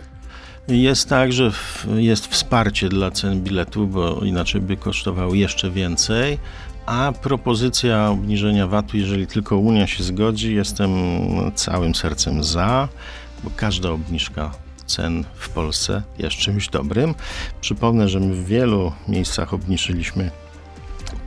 Jest 0.68 1.08
tak, 1.08 1.32
że 1.32 1.50
w, 1.50 1.86
jest 1.96 2.26
wsparcie 2.26 2.88
dla 2.88 3.10
cen 3.10 3.42
biletu, 3.42 3.86
bo 3.86 4.20
inaczej 4.24 4.60
by 4.60 4.76
kosztowały 4.76 5.38
jeszcze 5.38 5.70
więcej. 5.70 6.38
A 6.86 7.12
propozycja 7.22 8.08
obniżenia 8.08 8.66
VAT-u, 8.66 8.96
jeżeli 8.96 9.26
tylko 9.26 9.56
Unia 9.56 9.86
się 9.86 10.04
zgodzi, 10.04 10.54
jestem 10.54 10.90
całym 11.54 11.94
sercem 11.94 12.44
za, 12.44 12.88
bo 13.44 13.50
każda 13.56 13.90
obniżka 13.90 14.50
cen 14.86 15.24
w 15.34 15.48
Polsce 15.48 16.02
jest 16.18 16.36
czymś 16.36 16.68
dobrym. 16.68 17.14
Przypomnę, 17.60 18.08
że 18.08 18.20
my 18.20 18.34
w 18.34 18.46
wielu 18.46 18.92
miejscach 19.08 19.54
obniżyliśmy 19.54 20.30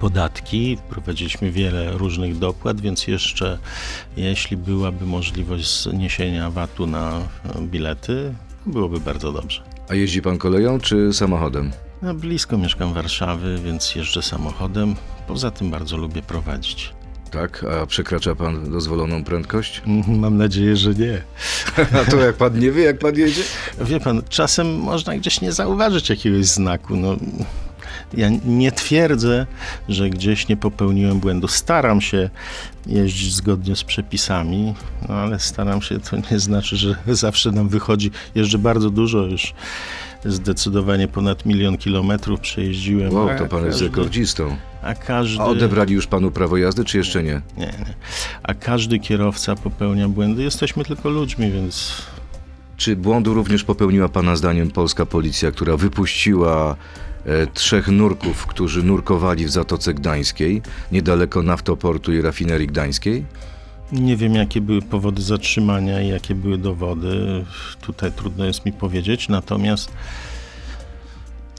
podatki, 0.03 0.77
wprowadziliśmy 0.77 1.51
wiele 1.51 1.91
różnych 1.91 2.37
dopłat, 2.37 2.81
więc 2.81 3.07
jeszcze 3.07 3.59
jeśli 4.17 4.57
byłaby 4.57 5.05
możliwość 5.05 5.83
zniesienia 5.83 6.51
VAT-u 6.51 6.87
na 6.87 7.19
e, 7.19 7.61
bilety, 7.61 8.33
byłoby 8.65 8.99
bardzo 8.99 9.31
dobrze. 9.31 9.61
A 9.89 9.95
jeździ 9.95 10.21
pan 10.21 10.37
koleją 10.37 10.79
czy 10.79 11.13
samochodem? 11.13 11.71
No, 12.01 12.13
blisko 12.13 12.57
mieszkam 12.57 12.93
Warszawy, 12.93 13.59
więc 13.65 13.95
jeżdżę 13.95 14.21
samochodem. 14.21 14.95
Poza 15.27 15.51
tym 15.51 15.71
bardzo 15.71 15.97
lubię 15.97 16.21
prowadzić. 16.21 16.93
Tak, 17.31 17.63
a 17.63 17.85
przekracza 17.85 18.35
pan 18.35 18.71
dozwoloną 18.71 19.23
prędkość? 19.23 19.81
Mam 20.21 20.37
nadzieję, 20.37 20.75
że 20.75 20.93
nie. 20.93 21.21
A 22.01 22.11
to 22.11 22.17
jak 22.17 22.35
pan 22.35 22.59
nie 22.59 22.71
wie, 22.71 22.83
jak 22.83 22.99
pan 22.99 23.15
jedzie? 23.15 23.43
Wie 23.81 23.99
pan, 23.99 24.21
czasem 24.29 24.75
można 24.75 25.17
gdzieś 25.17 25.41
nie 25.41 25.51
zauważyć 25.51 26.09
jakiegoś 26.09 26.45
znaku. 26.45 26.95
No, 26.95 27.15
ja 28.13 28.29
nie 28.45 28.71
twierdzę, 28.71 29.47
że 29.89 30.09
gdzieś 30.09 30.47
nie 30.47 30.57
popełniłem 30.57 31.19
błędu. 31.19 31.47
Staram 31.47 32.01
się 32.01 32.29
jeździć 32.85 33.33
zgodnie 33.33 33.75
z 33.75 33.83
przepisami, 33.83 34.73
no 35.09 35.15
ale 35.15 35.39
staram 35.39 35.81
się, 35.81 35.99
to 35.99 36.17
nie 36.31 36.39
znaczy, 36.39 36.77
że 36.77 36.95
zawsze 37.07 37.51
nam 37.51 37.69
wychodzi. 37.69 38.11
Jeżdżę 38.35 38.57
bardzo 38.57 38.89
dużo 38.89 39.17
już. 39.17 39.53
Zdecydowanie 40.25 41.07
ponad 41.07 41.45
milion 41.45 41.77
kilometrów 41.77 42.39
przejeździłem. 42.39 43.13
Wow, 43.13 43.29
to 43.37 43.45
pan 43.45 43.65
jest 43.65 43.81
rekordzistą. 43.81 44.57
A 44.81 44.93
każdy... 44.95 45.41
A 45.41 45.45
odebrali 45.45 45.93
już 45.93 46.07
panu 46.07 46.31
prawo 46.31 46.57
jazdy, 46.57 46.85
czy 46.85 46.97
jeszcze 46.97 47.23
nie? 47.23 47.41
Nie, 47.57 47.65
nie. 47.65 47.93
A 48.43 48.53
każdy 48.53 48.99
kierowca 48.99 49.55
popełnia 49.55 50.09
błędy. 50.09 50.43
Jesteśmy 50.43 50.85
tylko 50.85 51.09
ludźmi, 51.09 51.51
więc 51.51 52.01
Czy 52.77 52.95
błądu 52.95 53.33
również 53.33 53.63
popełniła 53.63 54.09
Pana 54.09 54.35
zdaniem 54.35 54.71
polska 54.71 55.05
policja, 55.05 55.51
która 55.51 55.77
wypuściła 55.77 56.75
trzech 57.53 57.87
nurków, 57.87 58.47
którzy 58.47 58.83
nurkowali 58.83 59.45
w 59.45 59.51
Zatoce 59.51 59.93
Gdańskiej, 59.93 60.61
niedaleko 60.91 61.43
naftoportu 61.43 62.13
i 62.13 62.21
rafinerii 62.21 62.67
gdańskiej? 62.67 63.25
nie 63.93 64.17
wiem, 64.17 64.35
jakie 64.35 64.61
były 64.61 64.81
powody 64.81 65.21
zatrzymania 65.21 66.01
i 66.01 66.07
jakie 66.07 66.35
były 66.35 66.57
dowody. 66.57 67.45
Tutaj 67.81 68.11
trudno 68.11 68.45
jest 68.45 68.65
mi 68.65 68.73
powiedzieć. 68.73 69.29
Natomiast 69.29 69.91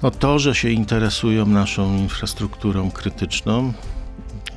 no 0.03 0.11
to, 0.11 0.39
że 0.39 0.55
się 0.55 0.71
interesują 0.71 1.47
naszą 1.47 1.97
infrastrukturą 1.97 2.91
krytyczną, 2.91 3.73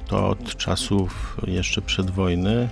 to 0.08 0.30
od 0.30 0.56
czasów 0.56 1.38
jeszcze 1.48 1.82
przed 1.82 2.12
wojny 2.12 2.70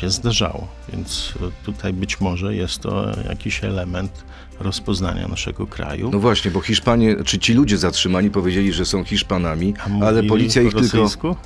się 0.00 0.10
zdarzało. 0.10 0.68
Więc 0.92 1.34
tutaj 1.64 1.92
być 1.92 2.20
może 2.20 2.54
jest 2.54 2.78
to 2.78 3.06
jakiś 3.28 3.64
element 3.64 4.24
rozpoznania 4.60 5.28
naszego 5.28 5.66
kraju. 5.66 6.10
No 6.12 6.18
właśnie, 6.18 6.50
bo 6.50 6.60
Hiszpanie, 6.60 7.16
czy 7.24 7.38
ci 7.38 7.54
ludzie 7.54 7.78
zatrzymani 7.78 8.30
powiedzieli, 8.30 8.72
że 8.72 8.84
są 8.84 9.04
Hiszpanami, 9.04 9.74
ale 10.02 10.22
policja 10.22 10.62
ich 10.62 10.72
po 10.72 10.80
tylko... 10.80 10.96
rosyjsku? 10.98 11.36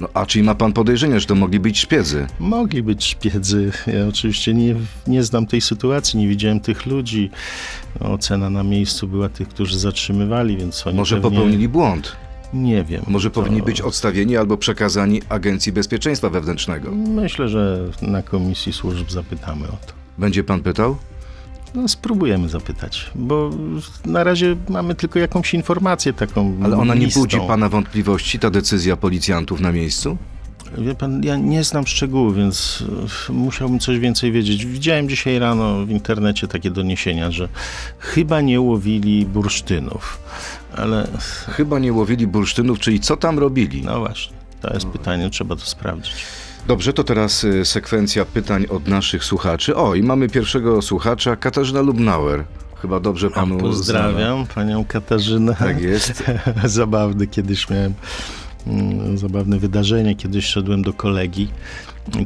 No, 0.00 0.08
a 0.14 0.26
czyli 0.26 0.44
ma 0.44 0.54
Pan 0.54 0.72
podejrzenia, 0.72 1.18
że 1.20 1.26
to 1.26 1.34
mogli 1.34 1.60
być 1.60 1.78
szpiedzy? 1.78 2.26
Mogli 2.40 2.82
być 2.82 3.04
szpiedzy. 3.04 3.72
Ja 3.86 4.06
oczywiście 4.08 4.54
nie, 4.54 4.74
nie 5.06 5.22
znam 5.22 5.46
tej 5.46 5.60
sytuacji, 5.60 6.18
nie 6.18 6.28
widziałem 6.28 6.60
tych 6.60 6.86
ludzi. 6.86 7.30
Ocena 8.00 8.50
na 8.50 8.62
miejscu 8.62 9.08
była 9.08 9.28
tych, 9.28 9.48
którzy 9.48 9.78
zatrzymywali, 9.78 10.56
więc 10.56 10.86
oni 10.86 10.96
Może 10.96 11.16
pewnie... 11.16 11.30
popełnili 11.30 11.68
błąd? 11.68 12.16
Nie 12.54 12.84
wiem. 12.84 13.02
Może 13.06 13.30
To- 13.30 13.42
powinni 13.42 13.62
być 13.62 13.80
odstawieni 13.80 14.36
albo 14.36 14.56
przekazani 14.56 15.22
Agencji 15.28 15.72
Bezpieczeństwa 15.72 16.30
Wewnętrznego? 16.30 16.90
Myślę, 16.92 17.48
że 17.48 17.78
na 18.02 18.22
Komisji 18.22 18.72
Służb 18.72 19.10
zapytamy 19.10 19.64
o 19.64 19.76
to. 19.86 19.92
Będzie 20.18 20.44
Pan 20.44 20.60
pytał? 20.62 20.96
No, 21.74 21.88
spróbujemy 21.88 22.48
zapytać, 22.48 23.10
bo 23.14 23.50
na 24.04 24.24
razie 24.24 24.56
mamy 24.68 24.94
tylko 24.94 25.18
jakąś 25.18 25.54
informację 25.54 26.12
taką 26.12 26.56
Ale 26.64 26.76
ona 26.76 26.94
nie 26.94 27.06
listą. 27.06 27.20
budzi 27.20 27.38
Pana 27.48 27.68
wątpliwości, 27.68 28.38
ta 28.38 28.50
decyzja 28.50 28.96
policjantów 28.96 29.60
na 29.60 29.72
miejscu? 29.72 30.16
Wie 30.78 30.94
pan, 30.94 31.22
ja 31.22 31.36
nie 31.36 31.64
znam 31.64 31.86
szczegółów, 31.86 32.36
więc 32.36 32.84
musiałbym 33.28 33.78
coś 33.78 33.98
więcej 33.98 34.32
wiedzieć. 34.32 34.66
Widziałem 34.66 35.08
dzisiaj 35.08 35.38
rano 35.38 35.86
w 35.86 35.90
internecie 35.90 36.48
takie 36.48 36.70
doniesienia, 36.70 37.30
że 37.30 37.48
chyba 37.98 38.40
nie 38.40 38.60
łowili 38.60 39.26
bursztynów, 39.26 40.18
ale 40.76 41.08
Chyba 41.48 41.78
nie 41.78 41.92
łowili 41.92 42.26
bursztynów, 42.26 42.78
czyli 42.78 43.00
co 43.00 43.16
tam 43.16 43.38
robili? 43.38 43.82
no 43.82 43.98
właśnie, 43.98 44.36
to 44.60 44.74
jest 44.74 44.86
pytanie, 44.86 45.30
trzeba 45.30 45.56
to 45.56 45.66
sprawdzić. 45.66 46.14
Dobrze, 46.66 46.92
to 46.92 47.04
teraz 47.04 47.44
y, 47.44 47.64
sekwencja 47.64 48.24
pytań 48.24 48.66
od 48.68 48.88
naszych 48.88 49.24
słuchaczy. 49.24 49.76
O, 49.76 49.94
i 49.94 50.02
mamy 50.02 50.28
pierwszego 50.28 50.82
słuchacza, 50.82 51.36
Katarzyna 51.36 51.80
Lubnauer. 51.80 52.44
Chyba 52.82 53.00
dobrze 53.00 53.30
panu 53.30 53.58
znana. 53.58 53.62
Pozdrawiam 53.62 54.46
panią 54.46 54.84
Katarzynę. 54.84 55.54
Tak 55.58 55.80
jest. 55.80 56.24
Zabawny 56.64 57.26
kiedyś 57.26 57.70
miałem 57.70 57.94
mm, 58.66 59.18
zabawne 59.18 59.58
wydarzenie. 59.58 60.16
Kiedyś 60.16 60.46
szedłem 60.46 60.82
do 60.82 60.92
kolegi, 60.92 61.48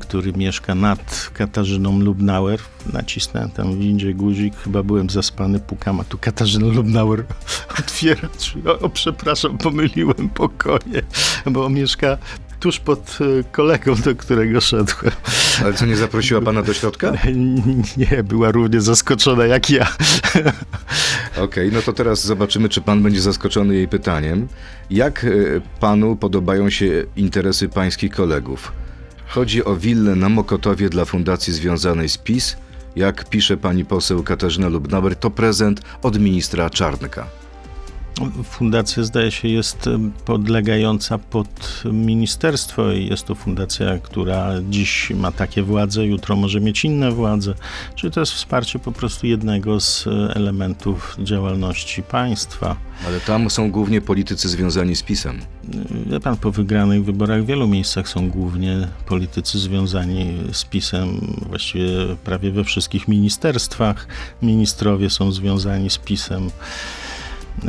który 0.00 0.32
mieszka 0.32 0.74
nad 0.74 1.30
Katarzyną 1.34 2.00
Lubnauer. 2.00 2.60
Nacisnąłem 2.92 3.50
tam 3.50 3.72
w 3.72 3.78
windzie 3.78 4.14
guzik, 4.14 4.56
chyba 4.56 4.82
byłem 4.82 5.10
zaspany, 5.10 5.60
pukam, 5.60 6.00
a 6.00 6.04
tu 6.04 6.18
Katarzyna 6.18 6.66
Lubnauer 6.66 7.24
otwiera 7.78 8.28
drzwi. 8.38 8.62
O, 8.80 8.88
przepraszam, 8.88 9.58
pomyliłem 9.58 10.28
pokoje, 10.34 11.02
bo 11.46 11.68
mieszka 11.68 12.18
tuż 12.60 12.80
pod 12.80 13.18
e, 13.20 13.44
kolegą, 13.52 13.94
do 13.94 14.14
którego 14.14 14.60
szedłem. 14.60 15.12
Ale 15.64 15.74
co, 15.74 15.86
nie 15.86 15.96
zaprosiła 15.96 16.40
pana 16.40 16.62
do 16.62 16.74
środka? 16.74 17.12
Nie, 17.96 18.22
była 18.24 18.50
równie 18.50 18.80
zaskoczona 18.80 19.46
jak 19.46 19.70
ja. 19.70 19.88
Okej, 21.44 21.72
no 21.72 21.82
to 21.82 21.92
teraz 21.92 22.24
zobaczymy, 22.26 22.68
czy 22.68 22.80
pan 22.80 23.02
będzie 23.02 23.20
zaskoczony 23.20 23.74
jej 23.74 23.88
pytaniem. 23.88 24.48
Jak 24.90 25.24
y, 25.24 25.60
panu 25.80 26.16
podobają 26.16 26.70
się 26.70 27.04
interesy 27.16 27.68
pańskich 27.68 28.12
kolegów? 28.12 28.72
Chodzi 29.26 29.64
o 29.64 29.76
willę 29.76 30.14
na 30.14 30.28
Mokotowie 30.28 30.88
dla 30.88 31.04
fundacji 31.04 31.52
związanej 31.52 32.08
z 32.08 32.18
PiS. 32.18 32.56
Jak 32.96 33.28
pisze 33.28 33.56
pani 33.56 33.84
poseł 33.84 34.22
Katarzyna 34.22 34.68
Lubnauer, 34.68 35.16
to 35.16 35.30
prezent 35.30 35.80
od 36.02 36.20
ministra 36.20 36.70
Czarnka. 36.70 37.26
Fundacja 38.44 39.04
zdaje 39.04 39.30
się 39.30 39.48
jest 39.48 39.88
podlegająca 40.24 41.18
pod 41.18 41.82
ministerstwo 41.92 42.92
i 42.92 43.06
jest 43.06 43.26
to 43.26 43.34
fundacja, 43.34 43.98
która 43.98 44.50
dziś 44.70 45.10
ma 45.10 45.32
takie 45.32 45.62
władze, 45.62 46.06
jutro 46.06 46.36
może 46.36 46.60
mieć 46.60 46.84
inne 46.84 47.12
władze. 47.12 47.54
Czyli 47.94 48.12
to 48.12 48.20
jest 48.20 48.32
wsparcie 48.32 48.78
po 48.78 48.92
prostu 48.92 49.26
jednego 49.26 49.80
z 49.80 50.06
e, 50.06 50.34
elementów 50.34 51.16
działalności 51.22 52.02
państwa. 52.02 52.76
Ale 53.06 53.20
tam 53.20 53.50
są 53.50 53.70
głównie 53.70 54.00
politycy 54.00 54.48
związani 54.48 54.96
z 54.96 55.02
PiSem. 55.02 55.40
Wie 56.06 56.20
pan, 56.20 56.36
po 56.36 56.50
wygranych 56.50 57.04
wyborach 57.04 57.42
w 57.42 57.46
wielu 57.46 57.68
miejscach 57.68 58.08
są 58.08 58.30
głównie 58.30 58.88
politycy 59.06 59.58
związani 59.58 60.38
z 60.52 60.64
PiSem, 60.64 61.34
właściwie 61.48 62.16
prawie 62.24 62.50
we 62.52 62.64
wszystkich 62.64 63.08
ministerstwach. 63.08 64.06
Ministrowie 64.42 65.10
są 65.10 65.32
związani 65.32 65.90
z 65.90 65.98
PiSem. 65.98 66.50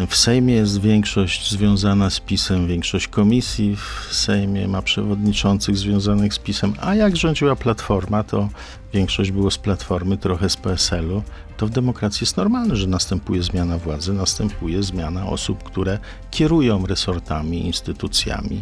W 0.07 0.15
Sejmie 0.15 0.53
jest 0.53 0.81
większość 0.81 1.51
związana 1.51 2.09
z 2.09 2.19
PiSem, 2.19 2.67
większość 2.67 3.07
komisji 3.07 3.75
w 3.75 4.13
Sejmie 4.13 4.67
ma 4.67 4.81
przewodniczących 4.81 5.77
związanych 5.77 6.33
z 6.33 6.39
PiSem, 6.39 6.73
a 6.81 6.95
jak 6.95 7.17
rządziła 7.17 7.55
Platforma, 7.55 8.23
to 8.23 8.49
większość 8.93 9.31
było 9.31 9.51
z 9.51 9.57
Platformy, 9.57 10.17
trochę 10.17 10.49
z 10.49 10.57
PSL-u. 10.57 11.23
To 11.57 11.67
w 11.67 11.69
demokracji 11.69 12.23
jest 12.23 12.37
normalne, 12.37 12.75
że 12.75 12.87
następuje 12.87 13.43
zmiana 13.43 13.77
władzy, 13.77 14.13
następuje 14.13 14.83
zmiana 14.83 15.25
osób, 15.25 15.63
które 15.63 15.99
kierują 16.31 16.85
resortami, 16.85 17.65
instytucjami. 17.65 18.61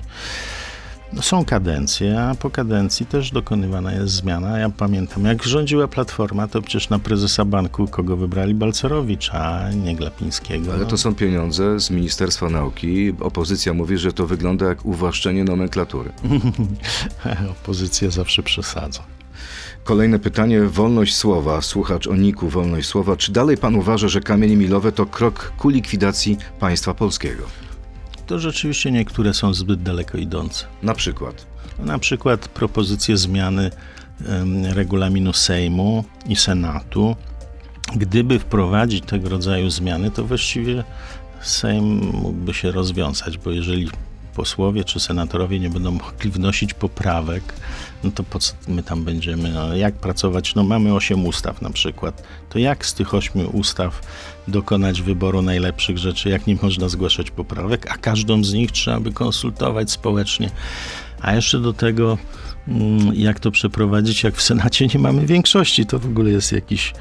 No, 1.13 1.21
Są 1.21 1.45
kadencje, 1.45 2.21
a 2.21 2.35
po 2.35 2.49
kadencji 2.49 3.05
też 3.05 3.31
dokonywana 3.31 3.93
jest 3.93 4.13
zmiana. 4.13 4.59
Ja 4.59 4.69
pamiętam, 4.69 5.25
jak 5.25 5.43
rządziła 5.43 5.87
Platforma, 5.87 6.47
to 6.47 6.61
przecież 6.61 6.89
na 6.89 6.99
prezesa 6.99 7.45
banku 7.45 7.87
kogo 7.87 8.17
wybrali? 8.17 8.53
Balcerowicza, 8.53 9.39
a 9.39 9.71
nie 9.71 9.95
Glapińskiego. 9.95 10.73
Ale 10.73 10.85
to 10.85 10.97
są 10.97 11.15
pieniądze 11.15 11.79
z 11.79 11.89
Ministerstwa 11.89 12.49
Nauki. 12.49 13.13
Opozycja 13.19 13.73
mówi, 13.73 13.97
że 13.97 14.13
to 14.13 14.27
wygląda 14.27 14.65
jak 14.65 14.85
uwłaszczenie 14.85 15.43
nomenklatury. 15.43 16.11
Opozycja 17.61 18.09
zawsze 18.09 18.43
przesadza. 18.43 19.03
Kolejne 19.83 20.19
pytanie. 20.19 20.61
Wolność 20.61 21.15
słowa. 21.15 21.61
Słuchacz 21.61 22.07
o 22.07 22.15
Niku 22.15 22.49
Wolność 22.49 22.87
słowa. 22.87 23.15
Czy 23.15 23.31
dalej 23.31 23.57
pan 23.57 23.75
uważa, 23.75 24.07
że 24.07 24.21
kamienie 24.21 24.57
milowe 24.57 24.91
to 24.91 25.05
krok 25.05 25.53
ku 25.57 25.69
likwidacji 25.69 26.37
państwa 26.59 26.93
polskiego? 26.93 27.43
To 28.27 28.39
rzeczywiście 28.39 28.91
niektóre 28.91 29.33
są 29.33 29.53
zbyt 29.53 29.83
daleko 29.83 30.17
idące. 30.17 30.65
Na 30.83 30.93
przykład. 30.93 31.45
Na 31.79 31.99
przykład 31.99 32.47
propozycje 32.47 33.17
zmiany 33.17 33.71
regulaminu 34.63 35.33
Sejmu 35.33 36.03
i 36.29 36.35
Senatu. 36.35 37.15
Gdyby 37.95 38.39
wprowadzić 38.39 39.05
tego 39.05 39.29
rodzaju 39.29 39.69
zmiany, 39.69 40.11
to 40.11 40.23
właściwie 40.23 40.83
Sejm 41.41 42.11
mógłby 42.13 42.53
się 42.53 42.71
rozwiązać, 42.71 43.37
bo 43.37 43.51
jeżeli 43.51 43.89
posłowie 44.37 44.83
czy 44.83 44.99
senatorowie 44.99 45.59
nie 45.59 45.69
będą 45.69 45.91
mogli 45.91 46.31
wnosić 46.31 46.73
poprawek, 46.73 47.43
no 48.03 48.11
to 48.11 48.23
po 48.23 48.39
co 48.39 48.53
my 48.67 48.83
tam 48.83 49.03
będziemy? 49.03 49.49
No, 49.49 49.75
jak 49.75 49.95
pracować? 49.95 50.55
No 50.55 50.63
mamy 50.63 50.93
osiem 50.93 51.25
ustaw 51.25 51.61
na 51.61 51.69
przykład. 51.69 52.23
To 52.49 52.59
jak 52.59 52.85
z 52.85 52.93
tych 52.93 53.13
ośmiu 53.13 53.49
ustaw 53.49 54.01
dokonać 54.47 55.01
wyboru 55.01 55.41
najlepszych 55.41 55.97
rzeczy, 55.97 56.29
jak 56.29 56.47
nie 56.47 56.57
można 56.61 56.89
zgłaszać 56.89 57.31
poprawek, 57.31 57.91
a 57.91 57.97
każdą 57.97 58.43
z 58.43 58.53
nich 58.53 58.71
trzeba 58.71 58.99
by 58.99 59.11
konsultować 59.11 59.91
społecznie. 59.91 60.49
A 61.21 61.35
jeszcze 61.35 61.59
do 61.59 61.73
tego, 61.73 62.17
mm, 62.67 63.15
jak 63.15 63.39
to 63.39 63.51
przeprowadzić, 63.51 64.23
jak 64.23 64.35
w 64.35 64.41
Senacie 64.41 64.87
nie 64.87 64.99
mamy 64.99 65.25
większości, 65.25 65.85
to 65.85 65.99
w 65.99 66.05
ogóle 66.05 66.29
jest 66.29 66.51
jakiś 66.51 66.93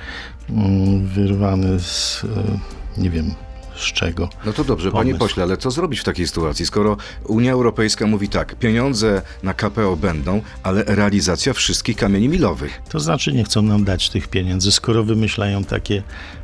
mm, 0.50 1.06
wyrwany 1.06 1.80
z, 1.80 2.24
e, 2.24 3.00
nie 3.00 3.10
wiem, 3.10 3.34
z 3.76 3.92
czego. 3.92 4.28
No 4.46 4.52
to 4.52 4.64
dobrze, 4.64 4.90
panie 4.92 5.12
Pomysł. 5.12 5.18
pośle, 5.18 5.42
ale 5.42 5.56
co 5.56 5.70
zrobić 5.70 6.00
w 6.00 6.04
takiej 6.04 6.26
sytuacji, 6.26 6.66
skoro 6.66 6.96
Unia 7.24 7.52
Europejska 7.52 8.06
mówi 8.06 8.28
tak, 8.28 8.58
pieniądze 8.58 9.22
na 9.42 9.54
KPO 9.54 9.96
będą, 9.96 10.42
ale 10.62 10.84
realizacja 10.86 11.52
wszystkich 11.52 11.96
kamieni 11.96 12.28
milowych. 12.28 12.82
To 12.88 13.00
znaczy 13.00 13.32
nie 13.32 13.44
chcą 13.44 13.62
nam 13.62 13.84
dać 13.84 14.10
tych 14.10 14.28
pieniędzy, 14.28 14.72
skoro 14.72 15.04
wymyślają 15.04 15.64
takie 15.64 16.02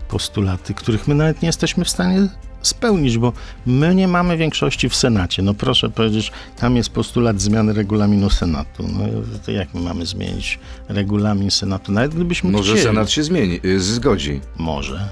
postulaty, 0.08 0.74
których 0.74 1.08
my 1.08 1.14
nawet 1.14 1.42
nie 1.42 1.46
jesteśmy 1.46 1.84
w 1.84 1.88
stanie 1.90 2.28
spełnić, 2.62 3.18
bo 3.18 3.32
my 3.66 3.94
nie 3.94 4.08
mamy 4.08 4.36
większości 4.36 4.88
w 4.88 4.94
Senacie. 4.96 5.42
No 5.42 5.54
proszę 5.54 5.90
powiedzieć, 5.90 6.32
tam 6.56 6.76
jest 6.76 6.90
postulat 6.90 7.40
zmiany 7.40 7.72
regulaminu 7.72 8.30
Senatu. 8.30 8.82
No 8.82 9.04
to 9.46 9.50
jak 9.52 9.74
my 9.74 9.80
mamy 9.80 10.06
zmienić 10.06 10.58
regulamin 10.88 11.50
Senatu? 11.50 11.92
Nawet 11.92 12.14
gdybyśmy 12.14 12.50
Może 12.50 12.72
chcieli. 12.72 12.86
Senat 12.88 13.10
się 13.10 13.22
zmieni, 13.22 13.60
y, 13.64 13.80
zgodzi. 13.80 14.40
Może. 14.58 15.08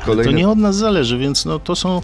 Kolejne... 0.00 0.32
To 0.32 0.38
nie 0.38 0.48
od 0.48 0.58
nas 0.58 0.76
zależy, 0.76 1.18
więc 1.18 1.44
no, 1.44 1.58
to 1.58 1.76
są 1.76 2.02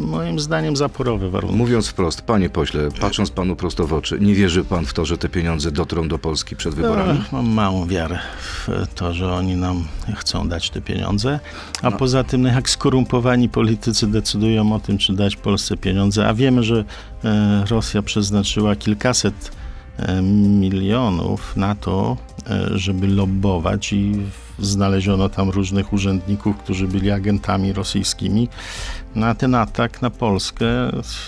moim 0.00 0.40
zdaniem 0.40 0.76
zaporowe 0.76 1.30
warunki. 1.30 1.56
Mówiąc 1.56 1.88
wprost, 1.88 2.22
panie 2.22 2.50
pośle, 2.50 2.88
patrząc 3.00 3.30
panu 3.30 3.56
prosto 3.56 3.86
w 3.86 3.92
oczy, 3.92 4.18
nie 4.20 4.34
wierzy 4.34 4.64
pan 4.64 4.86
w 4.86 4.92
to, 4.92 5.04
że 5.04 5.18
te 5.18 5.28
pieniądze 5.28 5.70
dotrą 5.72 6.08
do 6.08 6.18
Polski 6.18 6.56
przed 6.56 6.74
wyborami? 6.74 7.20
Ech, 7.20 7.32
Mam 7.32 7.48
małą 7.48 7.86
wiarę 7.86 8.18
w 8.40 8.68
to, 8.94 9.14
że 9.14 9.32
oni 9.32 9.56
nam 9.56 9.84
chcą 10.16 10.48
dać 10.48 10.70
te 10.70 10.80
pieniądze. 10.80 11.40
A 11.82 11.90
No. 11.90 11.96
poza 11.96 12.24
tym, 12.24 12.42
no 12.42 12.48
jak 12.48 12.70
skorumpowani 12.70 13.48
politycy 13.48 14.06
decydują 14.06 14.72
o 14.72 14.80
tym, 14.80 14.98
czy 14.98 15.12
dać 15.12 15.36
Polsce 15.36 15.76
pieniądze, 15.76 16.28
a 16.28 16.34
wiemy, 16.34 16.62
że 16.62 16.84
e, 17.24 17.64
Rosja 17.70 18.02
przeznaczyła 18.02 18.76
kilkaset 18.76 19.50
milionów 20.60 21.56
na 21.56 21.74
to, 21.74 22.16
e, 22.50 22.78
żeby 22.78 23.06
lobbować 23.06 23.92
i 23.92 24.16
znaleziono 24.58 25.28
tam 25.28 25.50
różnych 25.50 25.92
urzędników, 25.92 26.56
którzy 26.56 26.88
byli 26.88 27.10
agentami 27.10 27.72
rosyjskimi 27.72 28.48
na 29.14 29.34
ten 29.34 29.54
atak 29.54 30.02
na 30.02 30.10
Polskę, 30.10 30.66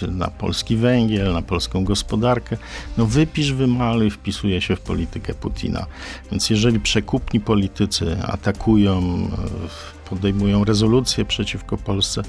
na 0.09 0.28
polski 0.28 0.76
węgiel, 0.76 1.33
na 1.33 1.42
polską 1.42 1.85
gospodarkę. 1.85 2.56
No 2.98 3.06
wypisz, 3.06 3.52
wymaluj, 3.52 4.11
wpisuje 4.11 4.61
się 4.61 4.76
w 4.76 4.80
politykę 4.80 5.35
Putina. 5.35 5.87
Więc 6.30 6.50
jeżeli 6.50 6.80
przekupni 6.80 7.40
politycy 7.40 8.16
atakują, 8.22 8.98
e, 8.98 10.00
podejmują 10.11 10.64
rezolucje 10.64 11.25
przeciwko 11.25 11.77
Polsce, 11.77 12.23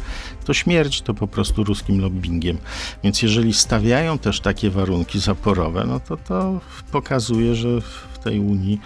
to 0.46 0.54
śmierć 0.54 1.02
to 1.02 1.14
po 1.14 1.28
prostu 1.28 1.64
ruskim 1.64 2.02
lobbyingiem. 2.02 2.58
Więc 3.04 3.22
jeżeli 3.22 3.54
stawiają 3.54 4.18
też 4.18 4.40
takie 4.40 4.70
warunki 4.70 5.20
zaporowe, 5.20 5.84
no 5.88 6.00
to 6.00 6.18
to 6.18 6.60
pokazuje, 6.92 7.56
że 7.56 7.82
w 7.82 8.20
tej 8.24 8.40
Unii 8.40 8.80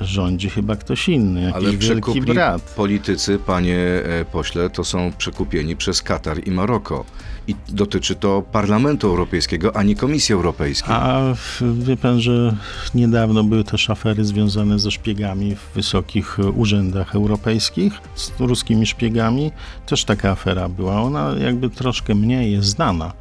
rządzi 0.00 0.50
chyba 0.50 0.76
ktoś 0.76 1.08
inny, 1.08 1.42
jakiś 1.42 1.56
Ale 1.56 1.76
wielki 1.76 2.20
brat. 2.20 2.62
politycy, 2.62 3.38
panie 3.38 3.78
e, 3.78 4.24
pośle, 4.24 4.70
to 4.70 4.84
są 4.84 5.12
przekupieni 5.18 5.76
przez 5.76 6.02
Katar 6.02 6.48
i 6.48 6.50
Maroko. 6.50 7.04
I 7.48 7.54
dotyczy 7.68 8.14
to 8.14 8.42
Parlamentu 8.52 9.06
Europejskiego, 9.06 9.76
a 9.76 9.82
nie 9.82 9.96
Komisji 9.96 10.32
Europejskiej. 10.32 10.94
A 10.94 11.34
wie 11.74 11.96
pan, 11.96 12.20
że 12.20 12.56
niedawno 12.94 13.44
były 13.44 13.64
też 13.64 13.90
afery 13.90 14.24
związane 14.24 14.78
ze 14.78 14.90
szpiegami 14.90 15.56
w 15.56 15.74
wysokich 15.74 16.38
urzędach 16.54 17.14
europejskich, 17.14 17.92
z 18.14 18.32
ruskimi 18.38 18.86
szpiegami. 18.86 19.50
Też 19.86 20.04
taka 20.04 20.30
afera 20.30 20.68
była. 20.68 21.02
Ona 21.02 21.34
jakby 21.38 21.70
troszkę 21.70 22.14
mniej 22.14 22.52
jest 22.52 22.68
znana, 22.68 23.12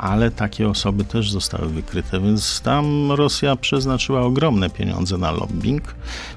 ale 0.00 0.30
takie 0.30 0.68
osoby 0.68 1.04
też 1.04 1.30
zostały 1.30 1.68
wykryte, 1.68 2.20
więc 2.20 2.60
tam 2.60 3.12
Rosja 3.12 3.56
przeznaczyła 3.56 4.20
ogromne 4.20 4.70
pieniądze 4.70 5.18
na 5.18 5.30
lobbying. 5.30 5.94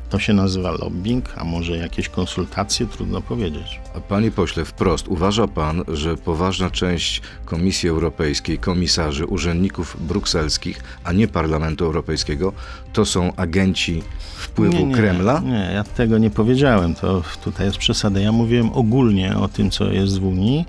To 0.10 0.20
się 0.20 0.34
nazywa 0.34 0.72
lobbying, 0.72 1.26
a 1.38 1.44
może 1.44 1.78
jakieś 1.78 2.10
konsultacje, 2.10 2.86
trudno 2.86 3.22
powiedzieć. 3.22 3.80
A 3.96 4.00
Panie 4.00 4.32
pośle, 4.32 4.66
wprost, 4.66 5.08
uważa 5.08 5.48
pan, 5.48 5.84
że 5.88 6.18
poważna 6.18 6.70
część 6.70 7.22
Komisji 7.46 7.90
Europejskiej, 7.90 8.58
komisarzy, 8.58 9.26
urzędników 9.26 9.98
brukselskich, 10.08 10.84
a 11.04 11.12
nie 11.12 11.28
Parlamentu 11.28 11.86
Europejskiego, 11.86 12.54
to 12.94 13.06
są 13.06 13.36
agenci 13.36 14.04
wpływu 14.44 14.78
nie, 14.78 14.84
nie, 14.84 14.96
Kremla? 14.96 15.40
Nie, 15.40 15.72
ja 15.74 15.84
tego 15.84 16.18
nie 16.18 16.30
powiedziałem. 16.30 16.96
To 16.96 17.24
tutaj 17.44 17.66
jest 17.66 17.78
przesada. 17.78 18.20
Ja 18.20 18.32
mówiłem 18.32 18.74
ogólnie 18.74 19.38
o 19.38 19.48
tym, 19.48 19.72
co 19.72 19.92
jest 19.92 20.20
w 20.20 20.26
Unii, 20.26 20.66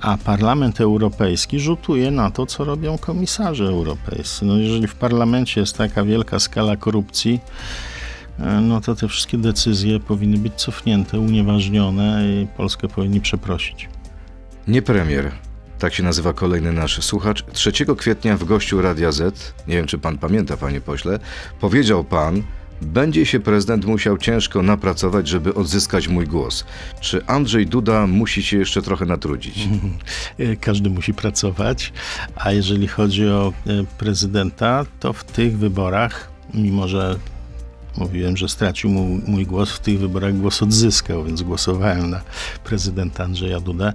a 0.00 0.18
Parlament 0.18 0.80
Europejski 0.80 1.60
rzutuje 1.60 2.10
na 2.10 2.30
to, 2.34 2.46
co 2.46 2.64
robią 2.64 2.98
komisarze 2.98 3.64
europejscy. 3.64 4.44
No 4.44 4.58
jeżeli 4.58 4.86
w 4.86 4.94
parlamencie 4.94 5.60
jest 5.60 5.76
taka 5.76 6.04
wielka 6.04 6.38
skala 6.38 6.76
korupcji, 6.76 7.40
e, 8.38 8.60
no 8.60 8.80
to 8.80 8.94
te 8.94 9.08
wszystkie 9.08 9.38
decyzje 9.38 10.00
powinny 10.00 10.38
być 10.38 10.54
cofnięte, 10.54 11.18
unieważnione 11.18 12.24
i 12.28 12.46
Polskę 12.56 12.88
powinni 12.88 13.20
przeprosić. 13.20 13.88
Nie 14.68 14.82
premier. 14.82 15.30
Tak 15.78 15.94
się 15.94 16.02
nazywa 16.02 16.32
kolejny 16.32 16.72
nasz 16.72 17.04
słuchacz. 17.04 17.44
3 17.52 17.72
kwietnia 17.96 18.36
w 18.36 18.44
gościu 18.44 18.82
Radia 18.82 19.12
Z, 19.12 19.54
nie 19.68 19.76
wiem 19.76 19.86
czy 19.86 19.98
pan 19.98 20.18
pamięta, 20.18 20.56
panie 20.56 20.80
pośle, 20.80 21.18
powiedział 21.60 22.04
pan, 22.04 22.42
będzie 22.84 23.26
się 23.26 23.40
prezydent 23.40 23.84
musiał 23.84 24.18
ciężko 24.18 24.62
napracować, 24.62 25.28
żeby 25.28 25.54
odzyskać 25.54 26.08
mój 26.08 26.26
głos. 26.26 26.64
Czy 27.00 27.26
Andrzej 27.26 27.66
Duda 27.66 28.06
musi 28.06 28.42
się 28.42 28.58
jeszcze 28.58 28.82
trochę 28.82 29.06
natrudzić? 29.06 29.68
Każdy 30.60 30.90
musi 30.90 31.14
pracować, 31.14 31.92
a 32.36 32.52
jeżeli 32.52 32.88
chodzi 32.88 33.28
o 33.28 33.52
e, 33.66 33.70
prezydenta, 33.98 34.86
to 35.00 35.12
w 35.12 35.24
tych 35.24 35.58
wyborach 35.58 36.34
mimo 36.54 36.88
że 36.88 37.16
mówiłem, 37.96 38.36
że 38.36 38.48
stracił 38.48 38.90
mu, 38.90 39.20
mój 39.26 39.46
głos, 39.46 39.72
w 39.72 39.78
tych 39.78 39.98
wyborach 39.98 40.38
głos 40.38 40.62
odzyskał, 40.62 41.24
więc 41.24 41.42
głosowałem 41.42 42.10
na 42.10 42.20
prezydenta 42.64 43.24
Andrzeja 43.24 43.60
Dudę. 43.60 43.92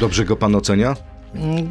Dobrze 0.00 0.24
go 0.24 0.36
pan 0.36 0.54
ocenia? 0.54 0.96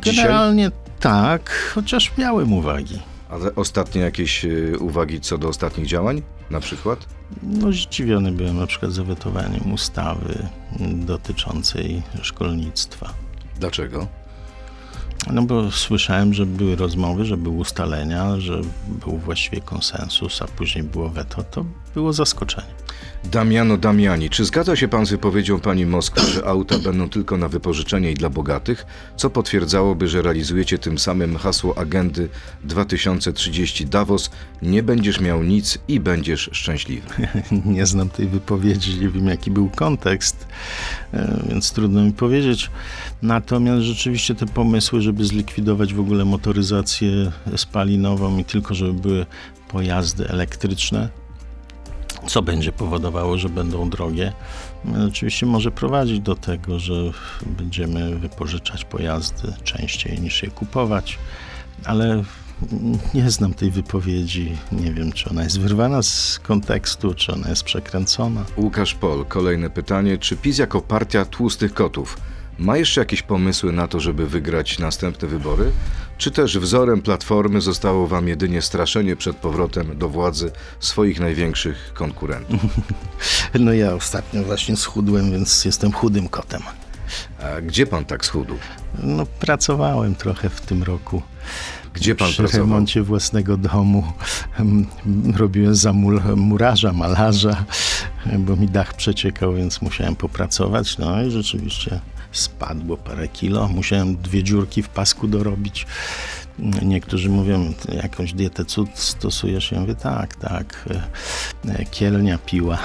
Generalnie 0.06 0.72
tak, 1.00 1.72
chociaż 1.76 2.12
miałem 2.18 2.54
uwagi. 2.54 3.00
Ale 3.30 3.56
ostatnie 3.56 4.02
jakieś 4.02 4.46
y, 4.46 4.80
uwagi 4.80 5.22
co 5.22 5.38
do 5.38 5.48
ostatnich 5.48 5.88
działań 5.88 6.22
na 6.50 6.60
przykład? 6.60 7.06
No 7.44 7.72
zdziwiony 7.72 8.32
byłem 8.32 8.58
na 8.58 8.68
przykład 8.68 8.92
zawetowaniem 8.92 9.74
ustawy 9.74 10.48
dotyczącej 10.94 12.02
szkolnictwa. 12.22 13.14
Dlaczego? 13.60 14.08
No 15.32 15.42
bo 15.42 15.72
słyszałem, 15.72 16.34
że 16.34 16.46
były 16.46 16.76
rozmowy, 16.76 17.26
że 17.26 17.38
były 17.38 17.56
ustalenia, 17.56 18.40
że 18.40 18.62
był 18.88 19.18
właściwie 19.18 19.62
konsensus, 19.62 20.42
a 20.42 20.46
później 20.46 20.84
było 20.84 21.10
weto. 21.10 21.44
To 21.44 21.66
było 21.94 22.14
zaskoczenie. 22.14 22.85
Damiano 23.32 23.78
Damiani, 23.78 24.30
czy 24.30 24.46
zgadza 24.46 24.76
się 24.76 24.88
pan 24.88 25.06
z 25.06 25.10
wypowiedzią 25.10 25.60
pani 25.60 25.86
Moskwy, 25.86 26.22
że 26.32 26.46
auta 26.46 26.80
będą 26.80 27.10
tylko 27.10 27.38
na 27.38 27.48
wypożyczenie 27.48 28.12
i 28.12 28.14
dla 28.14 28.30
bogatych, 28.30 28.86
co 29.16 29.30
potwierdzałoby, 29.30 30.08
że 30.08 30.22
realizujecie 30.22 30.78
tym 30.78 30.98
samym 30.98 31.38
hasło 31.38 31.78
agendy 31.78 32.30
2030 32.64 33.86
Davos, 33.86 34.30
nie 34.62 34.84
będziesz 34.84 35.20
miał 35.20 35.44
nic 35.44 35.78
i 35.88 36.00
będziesz 36.00 36.50
szczęśliwy? 36.54 37.08
Nie 37.66 37.86
znam 37.86 38.10
tej 38.10 38.28
wypowiedzi, 38.28 39.00
nie 39.00 39.10
wiem 39.10 39.28
jaki 39.28 39.52
był 39.52 39.70
kontekst, 39.70 40.48
e, 41.14 41.44
więc 41.50 41.72
trudno 41.72 42.02
mi 42.02 42.14
powiedzieć. 42.14 42.72
Natomiast 43.22 43.84
rzeczywiście 43.84 44.36
te 44.36 44.46
pomysły, 44.46 45.02
żeby 45.02 45.26
zlikwidować 45.26 45.94
w 45.94 46.00
ogóle 46.00 46.26
motoryzację 46.26 47.32
spalinową 47.56 48.38
i 48.38 48.46
tylko 48.46 48.76
żeby 48.76 48.94
były 48.94 49.26
pojazdy 49.68 50.30
elektryczne, 50.30 51.25
co 52.28 52.42
będzie 52.42 52.72
powodowało, 52.72 53.38
że 53.38 53.50
będą 53.50 53.90
drogie, 53.90 54.34
oczywiście 55.08 55.46
może 55.46 55.72
prowadzić 55.72 56.20
do 56.20 56.36
tego, 56.36 56.80
że 56.80 56.94
będziemy 57.46 58.20
wypożyczać 58.20 58.86
pojazdy 58.86 59.54
częściej 59.64 60.20
niż 60.22 60.44
je 60.44 60.52
kupować, 60.52 61.18
ale 61.86 62.24
nie 63.14 63.32
znam 63.32 63.54
tej 63.54 63.72
wypowiedzi. 63.72 64.58
Nie 64.72 64.94
wiem, 64.94 65.12
czy 65.12 65.30
ona 65.30 65.44
jest 65.44 65.60
wyrwana 65.60 66.04
z 66.04 66.40
kontekstu, 66.44 67.14
czy 67.14 67.34
ona 67.34 67.50
jest 67.50 67.64
przekręcona. 67.64 68.46
Łukasz 68.58 68.94
Pol, 68.94 69.26
kolejne 69.26 69.70
pytanie. 69.70 70.18
Czy 70.18 70.38
PiS 70.38 70.58
jako 70.58 70.82
partia 70.82 71.26
tłustych 71.26 71.74
kotów 71.74 72.18
ma 72.60 72.78
jeszcze 72.78 73.02
jakieś 73.02 73.22
pomysły 73.22 73.72
na 73.72 73.88
to, 73.88 74.00
żeby 74.00 74.28
wygrać 74.28 74.80
następne 74.80 75.28
wybory? 75.28 75.72
Czy 76.18 76.32
też 76.32 76.58
wzorem 76.58 77.02
Platformy 77.02 77.62
zostało 77.62 78.08
wam 78.08 78.28
jedynie 78.28 78.62
straszenie 78.62 79.16
przed 79.16 79.36
powrotem 79.38 79.98
do 79.98 80.10
władzy 80.10 80.52
swoich 80.80 81.20
największych 81.20 81.92
konkurentów? 81.94 82.60
No 83.60 83.74
ja 83.74 83.94
ostatnio 83.94 84.44
właśnie 84.44 84.78
schudłem, 84.78 85.32
więc 85.32 85.66
jestem 85.66 85.92
chudym 85.92 86.30
kotem. 86.30 86.62
A 87.44 87.62
gdzie 87.62 87.88
pan 87.88 88.06
tak 88.06 88.26
schudł? 88.26 88.56
No 89.04 89.26
pracowałem 89.26 90.16
trochę 90.16 90.50
w 90.50 90.62
tym 90.62 90.84
roku. 90.84 91.22
Gdzie 91.94 92.16
pan 92.16 92.28
Przy 92.28 92.38
pracował? 92.38 92.68
remoncie 92.68 93.02
własnego 93.02 93.58
domu 93.58 94.14
em, 94.60 94.86
robiłem 95.36 95.76
za 95.76 95.94
murarza, 96.36 96.94
malarza, 96.94 97.66
bo 98.40 98.56
mi 98.56 98.68
dach 98.68 98.94
przeciekał, 98.94 99.54
więc 99.54 99.82
musiałem 99.82 100.16
popracować. 100.16 100.98
No 100.98 101.24
i 101.24 101.32
rzeczywiście 101.32 102.00
spadło 102.38 102.98
parę 102.98 103.28
kilo. 103.28 103.68
Musiałem 103.68 104.16
dwie 104.18 104.44
dziurki 104.44 104.84
w 104.84 104.90
pasku 104.90 105.28
dorobić. 105.28 105.88
Niektórzy 106.82 107.30
mówią, 107.30 107.74
jakąś 108.04 108.34
dietę 108.34 108.66
cud 108.66 108.90
stosujesz? 108.94 109.72
Ja 109.72 109.80
mówię, 109.80 109.96
tak, 109.96 110.36
tak. 110.36 110.90
e, 111.70 111.86
Kielnia 111.86 112.38
piła. 112.38 112.78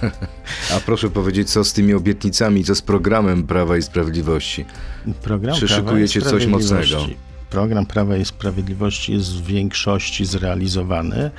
A 0.76 0.80
proszę 0.80 1.10
powiedzieć, 1.10 1.50
co 1.50 1.64
z 1.64 1.72
tymi 1.72 1.94
obietnicami, 1.94 2.64
co 2.64 2.74
z 2.74 2.82
programem 2.82 3.46
Prawa 3.46 3.76
i 3.76 3.82
Sprawiedliwości? 3.82 4.64
Program 5.22 5.56
Czy 5.56 5.66
Prawa 5.66 5.82
szykujecie 5.82 6.22
coś 6.22 6.46
mocnego? 6.46 7.06
Program 7.50 7.86
Prawa 7.86 8.16
i 8.16 8.24
Sprawiedliwości 8.24 9.12
jest 9.12 9.34
w 9.34 9.46
większości 9.46 10.24
zrealizowany, 10.24 11.30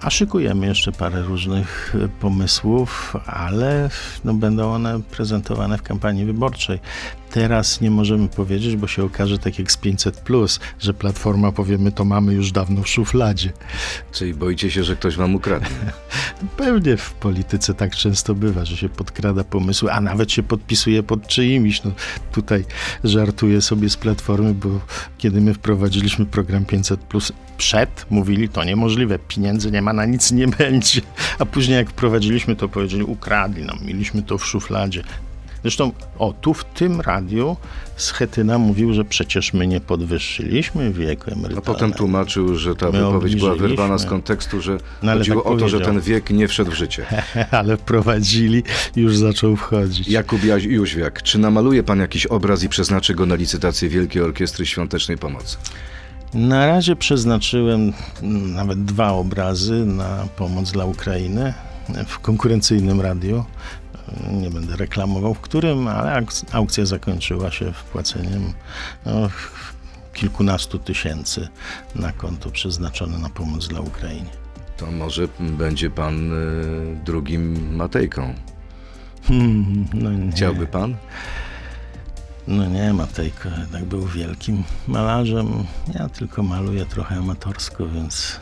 a 0.00 0.10
szykujemy 0.10 0.66
jeszcze 0.66 0.92
parę 0.92 1.22
różnych 1.22 1.94
e, 2.04 2.08
pomysłów, 2.08 3.16
ale 3.26 3.90
no, 4.24 4.34
będą 4.34 4.72
one 4.72 5.00
prezentowane 5.02 5.78
w 5.78 5.82
kampanii 5.82 6.24
wyborczej. 6.24 6.80
Teraz 7.30 7.80
nie 7.80 7.90
możemy 7.90 8.28
powiedzieć, 8.28 8.76
bo 8.76 8.86
się 8.86 9.04
okaże 9.04 9.38
tak 9.38 9.58
jak 9.58 9.72
z 9.72 9.76
500, 9.76 10.22
że 10.78 10.94
Platforma 10.94 11.52
powiemy, 11.52 11.92
to 11.92 12.04
mamy 12.04 12.34
już 12.34 12.52
dawno 12.52 12.82
w 12.82 12.88
szufladzie. 12.88 13.52
Czyli 14.12 14.34
boicie 14.34 14.70
się, 14.70 14.84
że 14.84 14.96
ktoś 14.96 15.16
wam 15.16 15.34
ukradnie? 15.34 15.68
Pewnie 16.56 16.96
w 16.96 17.12
polityce 17.12 17.74
tak 17.74 17.96
często 17.96 18.34
bywa, 18.34 18.64
że 18.64 18.76
się 18.76 18.88
podkrada 18.88 19.44
pomysły, 19.44 19.92
a 19.92 20.00
nawet 20.00 20.32
się 20.32 20.42
podpisuje 20.42 21.02
pod 21.02 21.26
czyimiś. 21.26 21.84
No, 21.84 21.90
tutaj 22.32 22.64
żartuję 23.04 23.62
sobie 23.62 23.90
z 23.90 23.96
Platformy, 23.96 24.54
bo 24.54 24.80
kiedy 25.18 25.40
my 25.40 25.54
wprowadziliśmy 25.54 26.26
program 26.26 26.64
500 26.64 27.00
przed, 27.58 28.06
mówili 28.10 28.48
to 28.48 28.64
niemożliwe, 28.64 29.18
pieniędzy 29.18 29.70
nie 29.70 29.82
ma, 29.82 29.92
na 29.92 30.04
nic 30.04 30.32
nie 30.32 30.48
będzie. 30.48 31.00
A 31.38 31.46
później 31.46 31.76
jak 31.76 31.90
wprowadziliśmy 31.90 32.56
to 32.56 32.68
powiedzieli, 32.68 33.02
ukradli 33.02 33.64
nam, 33.64 33.78
mieliśmy 33.84 34.22
to 34.22 34.38
w 34.38 34.46
szufladzie. 34.46 35.02
Zresztą, 35.66 35.92
o, 36.18 36.34
tu 36.40 36.54
w 36.54 36.64
tym 36.64 37.00
radiu 37.00 37.56
Schetyna 37.96 38.58
mówił, 38.58 38.94
że 38.94 39.04
przecież 39.04 39.52
my 39.52 39.66
nie 39.66 39.80
podwyższyliśmy 39.80 40.92
wieku 40.92 41.24
A 41.26 41.32
emerytalnego. 41.32 41.62
potem 41.62 41.92
tłumaczył, 41.92 42.56
że 42.56 42.74
ta 42.74 42.86
My 42.86 42.92
wypowiedź 42.92 43.36
była 43.36 43.54
wyrwana 43.54 43.98
z 43.98 44.06
kontekstu, 44.06 44.60
że 44.60 44.78
No, 45.02 45.12
chodziło 45.12 45.42
tak 45.42 45.52
o 45.52 45.56
to, 45.56 45.68
że 45.68 45.80
ten 45.80 46.00
wiek 46.00 46.30
nie 46.30 46.48
wszedł 46.48 46.70
w 46.70 46.74
życie. 46.74 47.06
Ale 47.50 47.76
wprowadzili, 47.76 48.62
już 48.96 49.16
zaczął 49.16 49.56
wchodzić. 49.56 50.08
Jakub 50.08 50.40
Jóźwiak, 50.60 51.22
czy 51.22 51.38
namaluje 51.38 51.82
pan 51.82 51.98
jakiś 51.98 52.26
obraz 52.26 52.62
i 52.62 52.68
przeznaczy 52.68 53.14
go 53.14 53.26
na 53.26 53.34
licytację 53.34 53.88
Wielkiej 53.88 54.22
Orkiestry 54.22 54.66
Świątecznej 54.66 55.18
Pomocy? 55.18 55.56
Na 56.34 56.66
razie 56.66 56.96
przeznaczyłem 56.96 57.92
nawet 58.54 58.84
dwa 58.84 59.10
obrazy 59.12 59.86
na 59.86 60.28
pomoc 60.36 60.72
dla 60.72 60.84
Ukrainy 60.84 61.54
w 62.06 62.18
konkurencyjnym 62.18 63.00
radiu. 63.00 63.44
Nie 64.32 64.50
będę 64.50 64.76
reklamował 64.76 65.34
w 65.34 65.40
którym, 65.40 65.88
ale 65.88 66.20
auk- 66.22 66.44
aukcja 66.52 66.86
zakończyła 66.86 67.50
się 67.50 67.72
wpłaceniem 67.72 68.52
no, 69.06 69.12
kilkunastu 70.14 70.78
tysięcy 70.78 71.48
na 71.94 72.12
konto 72.12 72.50
przeznaczone 72.50 73.18
na 73.18 73.28
pomoc 73.28 73.68
dla 73.68 73.80
Ukrainy. 73.80 74.30
To 74.76 74.86
może 74.90 75.28
będzie 75.40 75.90
pan 75.90 76.32
y, 76.32 76.96
drugim 77.04 77.74
Matejką. 77.76 78.34
Hmm, 79.28 79.86
No 79.94 80.10
nie, 80.12 80.32
Chciałby 80.32 80.66
pan? 80.66 80.96
no 82.48 82.66
nie, 82.68 82.92
Matejko 82.92 83.48
jednak 83.60 83.84
był 83.84 84.06
wielkim 84.06 84.62
malarzem. 84.88 85.64
Ja 85.94 86.08
tylko 86.08 86.42
maluję 86.42 86.86
trochę 86.86 87.16
amatorsko, 87.16 87.86
więc 87.88 88.40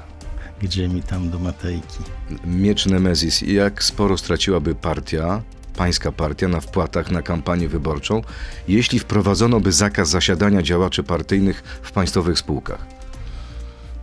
gdzie 0.64 0.88
mi 0.88 1.02
tam 1.02 1.30
do 1.30 1.38
Matejki? 1.38 1.98
Miecz 2.46 2.86
Nemezis. 2.86 3.42
Jak 3.42 3.82
sporo 3.82 4.18
straciłaby 4.18 4.74
partia, 4.74 5.42
pańska 5.76 6.12
partia, 6.12 6.48
na 6.48 6.60
wpłatach 6.60 7.10
na 7.10 7.22
kampanię 7.22 7.68
wyborczą, 7.68 8.22
jeśli 8.68 8.98
wprowadzono 8.98 9.60
by 9.60 9.72
zakaz 9.72 10.08
zasiadania 10.08 10.62
działaczy 10.62 11.02
partyjnych 11.02 11.62
w 11.82 11.92
państwowych 11.92 12.38
spółkach? 12.38 12.86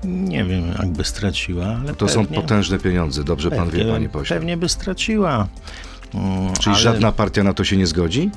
Nie 0.04 0.44
wiem, 0.46 0.64
jakby 0.80 1.04
straciła, 1.04 1.66
ale 1.82 1.96
To 1.96 2.08
są 2.08 2.22
pewnie, 2.22 2.42
potężne 2.42 2.80
pieniądze, 2.80 3.24
dobrze 3.24 3.52
pan 3.52 3.70
wie, 3.70 3.78
pewnie- 3.78 3.94
panie 3.94 4.10
pośle. 4.10 4.36
Pewnie 4.36 4.58
by 4.58 4.70
straciła. 4.70 5.48
Mm, 6.14 6.54
Czyli 6.54 6.74
ale 6.76 6.84
żadna 6.84 7.12
partia 7.12 7.44
na 7.44 7.54
to 7.54 7.64
się 7.64 7.78
nie 7.78 7.88
zgodzi? 7.88 8.30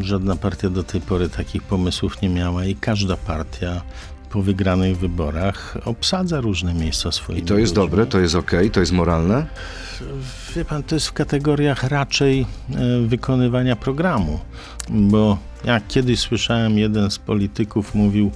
żadna 0.00 0.36
partia 0.36 0.70
do 0.70 0.82
tej 0.82 1.00
pory 1.00 1.28
takich 1.28 1.62
pomysłów 1.62 2.22
nie 2.22 2.28
miała 2.28 2.64
i 2.64 2.74
każda 2.74 3.16
partia 3.16 3.82
po 4.30 4.42
wygranych 4.42 4.98
wyborach 4.98 5.76
obsadza 5.84 6.40
różne 6.40 6.74
miejsca 6.74 7.12
swoimi 7.12 7.42
I 7.42 7.44
to 7.44 7.58
jest 7.58 7.76
ludźmi. 7.76 7.90
dobre, 7.90 8.06
to 8.06 8.20
jest 8.20 8.34
okej, 8.34 8.70
to 8.70 8.80
jest 8.80 8.92
moralne? 8.92 9.46
Wie 10.56 10.64
pan, 10.64 10.82
to 10.82 10.94
jest 10.94 11.06
w 11.06 11.12
kategoriach 11.12 11.84
raczej 11.84 12.40
e, 12.40 12.46
wykonywania 13.06 13.76
programu, 13.76 14.40
bo 14.90 15.38
jak 15.64 15.86
kiedyś 15.88 16.20
słyszałem, 16.20 16.78
jeden 16.78 17.10
z 17.10 17.18
polityków 17.18 17.94
mówił, 17.94 18.30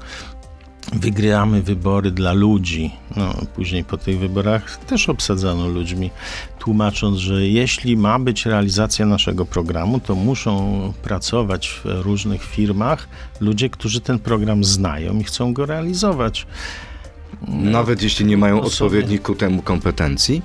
wygramy 0.93 1.63
wybory 1.63 2.11
dla 2.11 2.33
ludzi. 2.33 2.91
No, 3.17 3.35
później 3.55 3.85
po 3.85 3.99
tych 3.99 4.19
wyborach 4.19 4.77
też 4.77 5.09
obsadzano 5.09 5.69
ludźmi, 5.69 6.11
tłumacząc, 6.59 7.19
że 7.19 7.49
jeśli 7.49 7.97
ma 7.97 8.19
być 8.19 8.47
realizacja 8.47 9.07
naszego 9.07 9.45
programu, 9.45 10.01
to 10.01 10.15
muszą 10.15 10.93
pracować 11.03 11.69
w 11.69 11.85
różnych 11.85 12.45
firmach 12.45 13.09
ludzie, 13.41 13.71
którzy 13.71 14.01
ten 14.01 14.19
program 14.19 14.65
znają 14.65 15.19
i 15.19 15.25
chcą 15.25 15.53
go 15.53 15.67
realizować. 15.67 16.47
Nawet 17.49 18.03
jeśli 18.03 18.25
nie 18.27 18.37
mają 18.37 18.61
odpowiednich 18.61 19.23
ku 19.23 19.35
temu 19.35 19.63
kompetencji? 19.63 20.43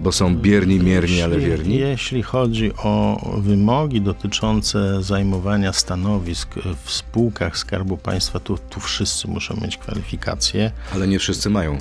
Bo 0.00 0.12
są 0.12 0.36
bierni, 0.36 0.80
mierni, 0.80 1.22
ale 1.22 1.34
Jeśli- 1.34 1.50
wierni? 1.50 1.74
Jeśli 1.76 2.22
chodzi 2.22 2.72
o 2.76 3.20
wymogi 3.38 4.00
dotyczące 4.00 5.02
zajmowania 5.02 5.72
stanowisk 5.72 6.54
w 6.84 6.90
spółkach 6.90 7.58
Skarbu 7.58 7.96
Państwa, 7.96 8.40
to 8.40 8.58
tu 8.58 8.80
wszyscy 8.80 9.28
muszą 9.28 9.56
mieć 9.62 9.76
kwalifikacje. 9.76 10.70
Ale 10.94 11.08
nie 11.08 11.18
wszyscy 11.18 11.50
mają. 11.50 11.78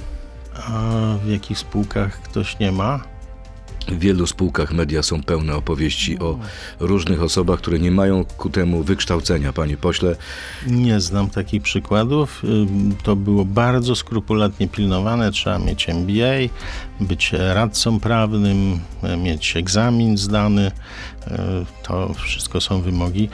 A 0.67 1.15
w 1.25 1.29
jakich 1.29 1.57
spółkach 1.59 2.21
ktoś 2.21 2.59
nie 2.59 2.71
ma? 2.71 2.99
W 3.87 3.99
wielu 3.99 4.27
spółkach 4.27 4.73
media 4.73 5.03
są 5.03 5.23
pełne 5.23 5.55
opowieści 5.55 6.19
o 6.19 6.39
różnych 6.79 7.21
osobach, 7.21 7.59
które 7.59 7.79
nie 7.79 7.91
mają 7.91 8.25
ku 8.25 8.49
temu 8.49 8.83
wykształcenia, 8.83 9.53
panie 9.53 9.77
pośle. 9.77 10.15
Nie 10.67 10.99
znam 10.99 11.29
takich 11.29 11.61
przykładów. 11.61 12.43
To 13.03 13.15
było 13.15 13.45
bardzo 13.45 13.95
skrupulatnie 13.95 14.67
pilnowane. 14.67 15.31
Trzeba 15.31 15.59
mieć 15.59 15.89
MBA, 15.89 16.37
być 16.99 17.31
radcą 17.33 17.99
prawnym, 17.99 18.79
mieć 19.17 19.57
egzamin 19.57 20.17
zdany. 20.17 20.71
To 21.83 22.13
wszystko 22.13 22.61
są 22.61 22.81
wymogi, 22.81 23.29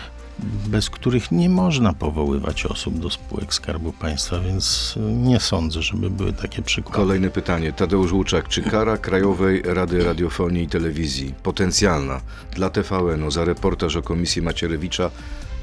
bez 0.67 0.89
których 0.89 1.32
nie 1.32 1.50
można 1.50 1.93
powoływać 1.93 2.65
osób 2.65 3.00
do 3.00 3.10
spółek 3.10 3.54
Skarbu 3.54 3.93
Państwa, 3.93 4.39
więc 4.39 4.96
nie 5.15 5.39
sądzę, 5.39 5.82
żeby 5.82 6.10
były 6.10 6.34
takie 6.34 6.62
przykłady. 6.62 6.98
Kolejne 6.98 7.30
pytanie. 7.30 7.74
Tadeusz 7.74 8.12
Łuczak. 8.12 8.48
Czy 8.48 8.62
kara 8.62 8.98
Krajowej 8.98 9.62
Rady 9.65 10.04
Radiofonii 10.04 10.63
i 10.63 10.67
Telewizji 10.67 11.34
potencjalna 11.43 12.22
dla 12.56 12.69
TVN-u 12.69 13.32
za 13.32 13.46
reportaż 13.46 13.96
o 13.96 14.02
komisji 14.02 14.41
Macierewicza 14.41 15.12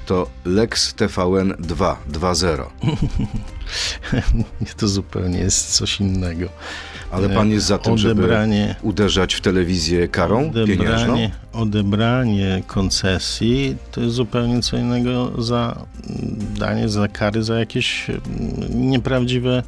to 0.07 0.27
Lex 0.45 0.95
TVN 0.95 1.55
2 1.59 1.97
2.0? 2.13 2.65
to 4.77 4.89
zupełnie 4.89 5.39
jest 5.39 5.73
coś 5.73 6.01
innego. 6.01 6.47
Ale 7.11 7.29
pan 7.29 7.51
jest 7.51 7.66
za 7.66 7.79
tym, 7.79 7.99
żeby 7.99 8.23
Odebranie- 8.23 8.75
uderzać 8.83 9.35
w 9.35 9.40
telewizję 9.40 10.09
karą 10.09 10.53
pieniężną? 10.53 10.85
Odebranie, 10.94 11.31
odebranie 11.53 12.62
koncesji 12.66 13.77
to 13.92 14.01
jest 14.01 14.14
zupełnie 14.14 14.62
co 14.62 14.77
innego 14.77 15.42
za 15.42 15.87
mm, 16.11 16.37
danie 16.59 16.88
za 16.88 17.09
kary 17.09 17.42
za 17.42 17.59
jakieś 17.59 18.11
mm, 18.11 18.20
nieprawdziwe 18.90 19.62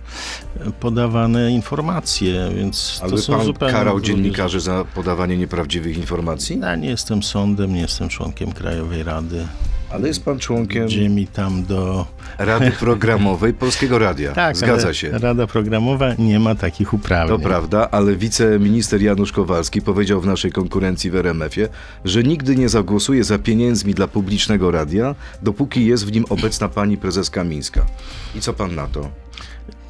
podawane 0.80 1.52
informacje, 1.52 2.50
więc 2.56 2.98
Ale 3.02 3.10
to 3.10 3.18
są 3.18 3.32
pan 3.32 3.44
zupełnie 3.44 3.74
karał 3.74 4.00
dziennikarzy 4.00 4.60
za 4.60 4.84
podawanie 4.94 5.36
nieprawdziwych 5.36 5.96
informacji? 5.98 6.58
Ja 6.60 6.76
nie 6.76 6.88
jestem 6.88 7.22
sądem, 7.22 7.74
nie 7.74 7.80
jestem 7.80 8.08
członkiem 8.08 8.52
Krajowej 8.52 9.02
Rady. 9.02 9.46
Ale 9.92 10.08
jest 10.08 10.24
pan 10.24 10.38
członkiem 10.38 10.86
Gdzie 10.86 11.08
mi 11.08 11.26
tam 11.26 11.64
do... 11.64 12.06
Rady 12.38 12.70
Programowej 12.80 13.54
Polskiego 13.54 13.98
Radia. 13.98 14.32
Tak, 14.32 14.56
Zgadza 14.56 14.94
się. 14.94 15.10
Rada 15.10 15.46
Programowa 15.46 16.14
nie 16.18 16.38
ma 16.38 16.54
takich 16.54 16.94
uprawnień. 16.94 17.38
To 17.38 17.44
prawda, 17.44 17.90
ale 17.90 18.16
wiceminister 18.16 19.02
Janusz 19.02 19.32
Kowalski 19.32 19.82
powiedział 19.82 20.20
w 20.20 20.26
naszej 20.26 20.52
konkurencji 20.52 21.10
w 21.10 21.16
RMF-ie, 21.16 21.68
że 22.04 22.22
nigdy 22.22 22.56
nie 22.56 22.68
zagłosuje 22.68 23.24
za 23.24 23.38
pieniędzmi 23.38 23.94
dla 23.94 24.08
publicznego 24.08 24.70
radia, 24.70 25.14
dopóki 25.42 25.86
jest 25.86 26.06
w 26.06 26.12
nim 26.12 26.24
obecna 26.28 26.68
pani 26.68 26.96
prezes 26.96 27.30
Kamińska. 27.30 27.86
I 28.34 28.40
co 28.40 28.52
pan 28.52 28.74
na 28.74 28.86
to? 28.86 29.08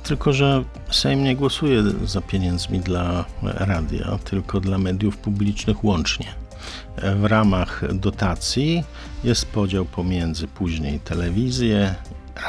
Tylko, 0.03 0.33
że 0.33 0.65
Sejm 0.91 1.25
nie 1.25 1.37
głosuje 1.37 1.83
za 2.05 2.21
pieniędzmi 2.21 2.81
dla 2.81 3.25
radia, 3.43 4.19
tylko 4.25 4.61
dla 4.61 4.79
mediów 4.79 5.17
publicznych 5.17 5.85
łącznie. 5.85 6.27
W 7.17 7.25
ramach 7.25 7.95
dotacji 7.95 8.85
jest 9.25 9.47
podział 9.47 9.85
pomiędzy 9.85 10.49
później 10.49 11.01
telewizję, 11.01 11.95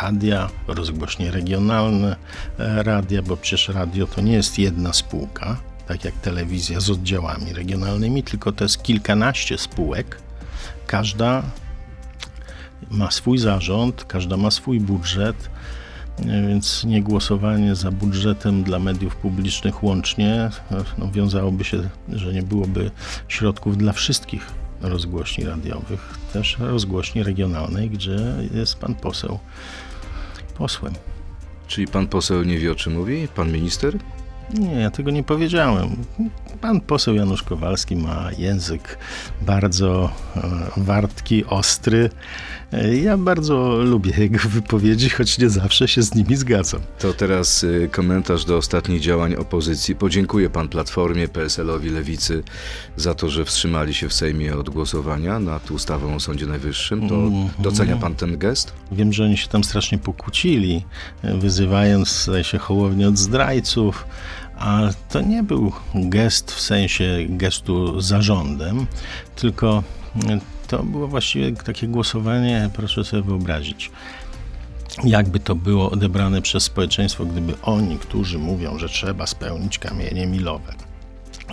radia, 0.01 0.49
rozgłośnie 0.67 1.31
regionalne 1.31 2.15
e, 2.59 2.83
radia, 2.83 3.21
bo 3.21 3.37
przecież 3.37 3.67
radio 3.67 4.07
to 4.07 4.21
nie 4.21 4.33
jest 4.33 4.59
jedna 4.59 4.93
spółka, 4.93 5.57
tak 5.87 6.05
jak 6.05 6.13
telewizja 6.13 6.79
z 6.79 6.89
oddziałami 6.89 7.53
regionalnymi, 7.53 8.23
tylko 8.23 8.51
to 8.51 8.65
jest 8.65 8.83
kilkanaście 8.83 9.57
spółek. 9.57 10.17
Każda 10.87 11.43
ma 12.91 13.11
swój 13.11 13.37
zarząd, 13.37 14.05
każda 14.05 14.37
ma 14.37 14.51
swój 14.51 14.79
budżet, 14.79 15.49
e, 16.19 16.47
więc 16.47 16.83
nie 16.83 17.03
głosowanie 17.03 17.75
za 17.75 17.91
budżetem 17.91 18.63
dla 18.63 18.79
mediów 18.79 19.15
publicznych 19.15 19.83
łącznie 19.83 20.33
e, 20.33 20.51
no, 20.97 21.11
wiązałoby 21.11 21.63
się, 21.63 21.89
że 22.09 22.33
nie 22.33 22.43
byłoby 22.43 22.91
środków 23.27 23.77
dla 23.77 23.93
wszystkich 23.93 24.62
rozgłośni 24.83 25.45
radiowych, 25.45 26.17
też 26.33 26.57
rozgłośni 26.59 27.23
regionalnej, 27.23 27.89
gdzie 27.89 28.17
jest 28.53 28.75
pan 28.75 28.95
poseł 28.95 29.39
posłem. 30.57 30.93
Czyli 31.67 31.87
pan 31.87 32.07
poseł 32.07 32.43
nie 32.43 32.59
wie 32.59 32.71
o 32.71 32.75
czym 32.75 32.93
mówi? 32.93 33.27
Pan 33.35 33.51
minister? 33.51 33.97
Nie, 34.53 34.73
ja 34.73 34.91
tego 34.91 35.11
nie 35.11 35.23
powiedziałem. 35.23 35.95
Pan 36.61 36.81
poseł 36.81 37.15
Janusz 37.15 37.43
Kowalski 37.43 37.95
ma 37.95 38.29
język 38.37 38.97
bardzo 39.41 40.09
e, 40.35 40.41
wartki, 40.77 41.45
ostry. 41.45 42.09
E, 42.73 42.95
Ja 42.97 43.17
bardzo 43.17 43.77
lubię 43.83 44.13
jego 44.17 44.39
wypowiedzi, 44.49 45.09
choć 45.09 45.37
nie 45.37 45.49
zawsze 45.49 45.87
się 45.87 46.01
z 46.01 46.15
nimi 46.15 46.35
zgadzam. 46.35 46.81
To 46.99 47.13
teraz 47.13 47.63
y, 47.63 47.89
komentarz 47.91 48.45
do 48.45 48.57
ostatnich 48.57 49.01
działań 49.01 49.35
opozycji. 49.35 49.95
Podziękuję 49.95 50.49
pan 50.49 50.69
Platformie, 50.69 51.27
PSL-owi, 51.27 51.89
Lewicy 51.89 52.43
za 52.97 53.13
to, 53.13 53.29
że 53.29 53.45
wstrzymali 53.45 53.93
się 53.93 54.09
w 54.09 54.13
Sejmie 54.13 54.55
od 54.55 54.69
głosowania 54.69 55.39
nad 55.39 55.71
ustawą 55.71 56.15
o 56.15 56.19
Sądzie 56.19 56.45
Najwyższym. 56.45 57.09
To 57.09 57.15
Mhm. 57.15 57.49
docenia 57.59 57.97
pan 57.97 58.15
ten 58.15 58.37
gest? 58.37 58.73
Wiem, 58.91 59.13
że 59.13 59.23
oni 59.23 59.37
się 59.37 59.47
tam 59.47 59.63
strasznie 59.63 59.97
pokłócili, 59.97 60.85
wyzywając 61.23 62.29
się 62.41 62.57
Hołownię 62.57 63.07
od 63.07 63.17
zdrajców, 63.17 64.05
a 64.57 64.89
to 65.09 65.21
nie 65.21 65.43
był 65.43 65.71
gest 65.95 66.51
w 66.51 66.61
sensie 66.61 67.17
gestu 67.29 68.01
zarządem, 68.01 68.85
tylko 69.35 69.83
to 70.67 70.83
było 70.83 71.07
właściwie 71.07 71.51
takie 71.51 71.87
głosowanie, 71.87 72.69
proszę 72.73 73.03
sobie 73.03 73.23
wyobrazić. 73.23 73.91
Jakby 75.03 75.39
to 75.39 75.55
było 75.55 75.91
odebrane 75.91 76.41
przez 76.41 76.63
społeczeństwo, 76.63 77.25
gdyby 77.25 77.53
oni, 77.61 77.97
którzy 77.97 78.39
mówią, 78.39 78.77
że 78.79 78.89
trzeba 78.89 79.27
spełnić 79.27 79.79
kamienie 79.79 80.27
milowe, 80.27 80.73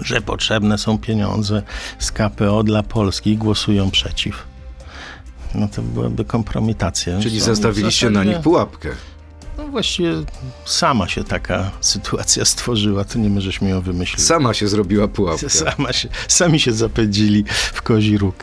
że 0.01 0.20
potrzebne 0.20 0.79
są 0.79 0.99
pieniądze 0.99 1.62
z 1.99 2.12
KPO 2.12 2.62
dla 2.62 2.83
Polski, 2.83 3.37
głosują 3.37 3.90
przeciw. 3.90 4.46
No 5.55 5.68
to 5.68 5.83
byłaby 5.83 6.25
kompromitacja. 6.25 7.20
Czyli 7.20 7.40
zastawiliście 7.40 8.11
na 8.11 8.25
nich 8.25 8.40
pułapkę. 8.40 8.88
No 9.59 9.68
właściwie 9.68 10.12
sama 10.64 11.09
się 11.09 11.25
taka 11.25 11.70
sytuacja 11.81 12.44
stworzyła, 12.44 13.05
to 13.05 13.18
nie 13.18 13.31
my 13.31 13.40
żeśmy 13.40 13.68
ją 13.68 13.81
wymyślili. 13.81 14.25
Sama 14.25 14.55
się 14.55 14.68
zrobiła 14.68 15.09
pułapka. 15.09 15.49
Sama 15.49 15.92
się, 15.92 16.09
sami 16.29 16.61
się 16.61 16.73
zapędzili 16.73 17.44
w 17.73 17.83
kozi 17.83 18.18
róg. 18.18 18.35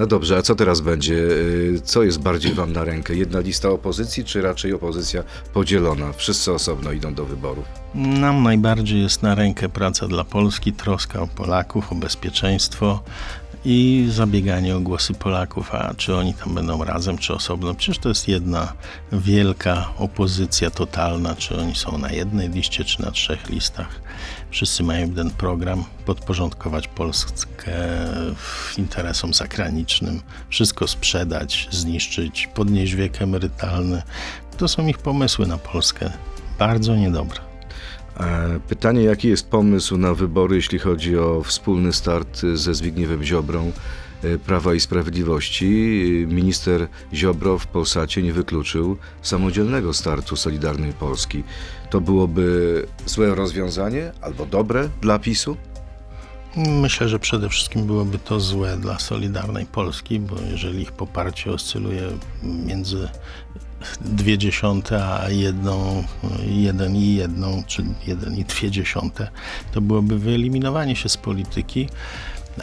No 0.00 0.06
dobrze, 0.06 0.36
a 0.36 0.42
co 0.42 0.54
teraz 0.54 0.80
będzie? 0.80 1.14
Y, 1.14 1.80
Co 1.84 2.02
jest 2.02 2.20
bardziej 2.20 2.54
wam 2.54 2.72
na 2.72 2.84
rękę? 2.84 3.14
Jedna 3.14 3.40
lista 3.40 3.68
opozycji, 3.68 4.24
czy 4.24 4.42
raczej 4.42 4.72
opozycja 4.72 5.22
podzielona? 5.52 6.12
Wszyscy 6.12 6.52
osobno 6.52 6.92
idą 6.92 7.14
do 7.14 7.24
wyborów. 7.24 7.64
Nam 7.94 8.42
najbardziej 8.42 9.02
jest 9.02 9.22
na 9.22 9.34
rękę 9.34 9.68
praca 9.68 10.08
dla 10.08 10.24
Polski, 10.24 10.72
troska 10.72 11.20
o 11.20 11.26
Polaków, 11.26 11.92
o 11.92 11.94
bezpieczeństwo 11.94 13.02
i 13.64 14.06
zabieganie 14.10 14.76
o 14.76 14.80
głosy 14.80 15.14
Polaków. 15.14 15.74
A 15.74 15.94
czy 15.94 16.16
oni 16.16 16.34
tam 16.34 16.54
będą 16.54 16.84
razem, 16.84 17.18
czy 17.18 17.34
osobno? 17.34 17.74
Przecież 17.74 17.98
to 17.98 18.08
jest 18.08 18.28
jedna 18.28 18.72
wielka 19.12 19.88
opozycja 19.98 20.70
totalna. 20.70 21.34
Czy 21.34 21.58
oni 21.58 21.74
są 21.74 21.98
na 21.98 22.10
jednej 22.10 22.48
liście, 22.48 22.84
czy 22.84 23.02
na 23.02 23.10
trzech 23.10 23.48
listach. 23.48 24.00
Wszyscy 24.50 24.82
mają 24.82 25.10
ten 25.10 25.30
program 25.30 25.84
podporządkować 26.06 26.88
Polskę 26.88 27.72
interesom 28.78 29.34
zagranicznym, 29.34 30.20
wszystko 30.48 30.88
sprzedać, 30.88 31.68
zniszczyć, 31.70 32.48
podnieść 32.54 32.94
wiek 32.94 33.22
emerytalny. 33.22 34.02
To 34.56 34.68
są 34.68 34.86
ich 34.86 34.98
pomysły 34.98 35.46
na 35.46 35.58
Polskę. 35.58 36.10
Bardzo 36.58 36.96
niedobre. 36.96 37.49
E, 38.16 38.60
Pytanie, 38.68 39.02
jaki 39.02 39.28
jest 39.28 39.50
pomysł 39.50 39.96
na 39.96 40.14
wybory, 40.14 40.56
jeśli 40.56 40.78
chodzi 40.78 41.18
o 41.18 41.42
wspólny 41.42 41.92
start 41.92 42.40
ze 42.54 42.74
Zbigniewem 42.74 43.24
Ziobrą 43.24 43.72
e, 44.22 44.38
Prawa 44.38 44.74
i 44.74 44.80
Sprawiedliwości? 44.80 45.66
Minister 46.28 46.88
Ziobro 47.14 47.58
w 47.58 47.66
Polsacie 47.66 48.22
nie 48.22 48.32
wykluczył 48.32 48.96
samodzielnego 49.22 49.94
startu 49.94 50.36
Solidarnej 50.36 50.92
Polski. 50.92 51.44
To 51.90 52.00
byłoby 52.00 52.86
złe 53.06 53.34
rozwiązanie 53.34 54.12
albo 54.20 54.46
dobre 54.46 54.88
dla 55.00 55.18
PiSu? 55.18 55.56
Myślę, 56.56 57.08
że 57.08 57.18
przede 57.18 57.48
wszystkim 57.48 57.86
byłoby 57.86 58.18
to 58.18 58.40
złe 58.40 58.76
dla 58.76 58.98
Solidarnej 58.98 59.66
Polski, 59.66 60.20
bo 60.20 60.36
jeżeli 60.50 60.82
ich 60.82 60.92
poparcie 60.92 61.52
oscyluje 61.52 62.02
między 62.42 63.08
dwie 64.00 64.38
dziesiąte 64.38 65.04
a 65.04 65.30
jedną, 65.30 66.04
jeden 66.46 66.96
i 66.96 67.14
jedną, 67.14 67.62
czy 67.66 67.84
jeden 68.06 68.36
i 68.36 68.44
dwie 68.44 68.70
dziesiąte, 68.70 69.30
to 69.72 69.80
byłoby 69.80 70.18
wyeliminowanie 70.18 70.96
się 70.96 71.08
z 71.08 71.16
polityki. 71.16 71.88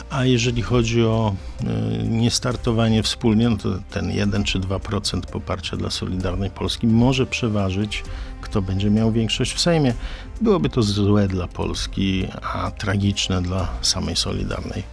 A 0.09 0.25
jeżeli 0.25 0.61
chodzi 0.61 1.03
o 1.03 1.35
y, 1.61 1.65
niestartowanie 2.07 3.03
wspólnie, 3.03 3.49
no 3.49 3.57
to 3.57 3.69
ten 3.91 4.11
1 4.11 4.43
czy 4.43 4.59
2% 4.59 5.21
poparcia 5.21 5.77
dla 5.77 5.89
Solidarnej 5.89 6.49
Polski 6.49 6.87
może 6.87 7.25
przeważyć 7.25 8.03
kto 8.41 8.61
będzie 8.61 8.89
miał 8.89 9.11
większość 9.11 9.53
w 9.53 9.59
Sejmie. 9.59 9.93
Byłoby 10.41 10.69
to 10.69 10.83
złe 10.83 11.27
dla 11.27 11.47
Polski, 11.47 12.27
a 12.41 12.71
tragiczne 12.71 13.41
dla 13.41 13.67
samej 13.81 14.15
Solidarnej 14.15 14.83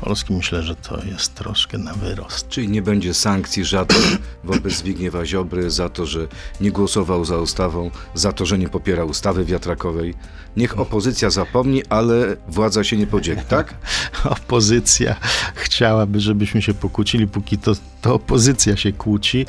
Polski. 0.00 0.32
Myślę, 0.32 0.62
że 0.62 0.76
to 0.76 1.04
jest 1.04 1.34
troszkę 1.34 1.78
na 1.78 1.94
wyrost. 1.94 2.48
Czyli 2.48 2.68
nie 2.68 2.82
będzie 2.82 3.14
sankcji 3.14 3.64
żadnych 3.64 4.18
wobec 4.44 4.72
Zbigniewa 4.72 5.26
Ziobry 5.26 5.70
za 5.70 5.88
to, 5.88 6.06
że 6.06 6.26
nie 6.60 6.70
głosował 6.70 7.24
za 7.24 7.38
ustawą, 7.38 7.90
za 8.14 8.32
to, 8.32 8.46
że 8.46 8.58
nie 8.58 8.68
popiera 8.68 9.04
ustawy 9.04 9.44
wiatrakowej. 9.44 10.14
Niech 10.56 10.78
opozycja 10.78 11.30
zapomni, 11.30 11.82
ale 11.88 12.36
władza 12.48 12.84
się 12.84 12.96
nie 12.96 13.06
podzieli, 13.06 13.40
tak? 13.48 13.74
Opozycja 14.24 15.16
chciałaby, 15.54 16.20
żebyśmy 16.20 16.62
się 16.62 16.74
pokłócili, 16.74 17.26
póki 17.26 17.58
to, 17.58 17.72
to 18.02 18.14
opozycja 18.14 18.76
się 18.76 18.92
kłóci. 18.92 19.46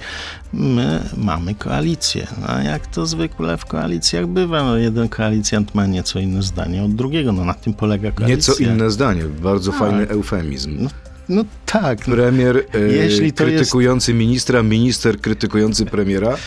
My 0.53 1.09
mamy 1.17 1.55
koalicję. 1.55 2.27
No, 2.41 2.47
a 2.47 2.63
jak 2.63 2.87
to 2.87 3.05
zwykle 3.05 3.57
w 3.57 3.65
koalicjach 3.65 4.27
bywa, 4.27 4.63
no, 4.63 4.77
jeden 4.77 5.09
koalicjant 5.43 5.75
ma 5.75 5.85
nieco 5.85 6.19
inne 6.19 6.41
zdanie 6.43 6.83
od 6.83 6.95
drugiego. 6.95 7.31
No, 7.31 7.45
na 7.45 7.53
tym 7.53 7.73
polega 7.73 8.11
koalicja. 8.11 8.53
Nieco 8.53 8.63
inne 8.63 8.89
zdanie, 8.89 9.23
bardzo 9.41 9.71
Tak. 9.71 9.79
fajny 9.79 10.07
eufemizm. 10.09 10.77
No, 10.83 10.89
no 11.29 11.43
tak, 11.65 12.07
no, 12.07 12.15
Premier 12.15 12.57
e, 12.57 12.71
to 12.71 12.77
jest- 12.79 13.37
krytykujący 13.37 14.13
ministra, 14.13 14.63
minister 14.63 15.19
krytykujący 15.21 15.85
premiera. 15.85 16.37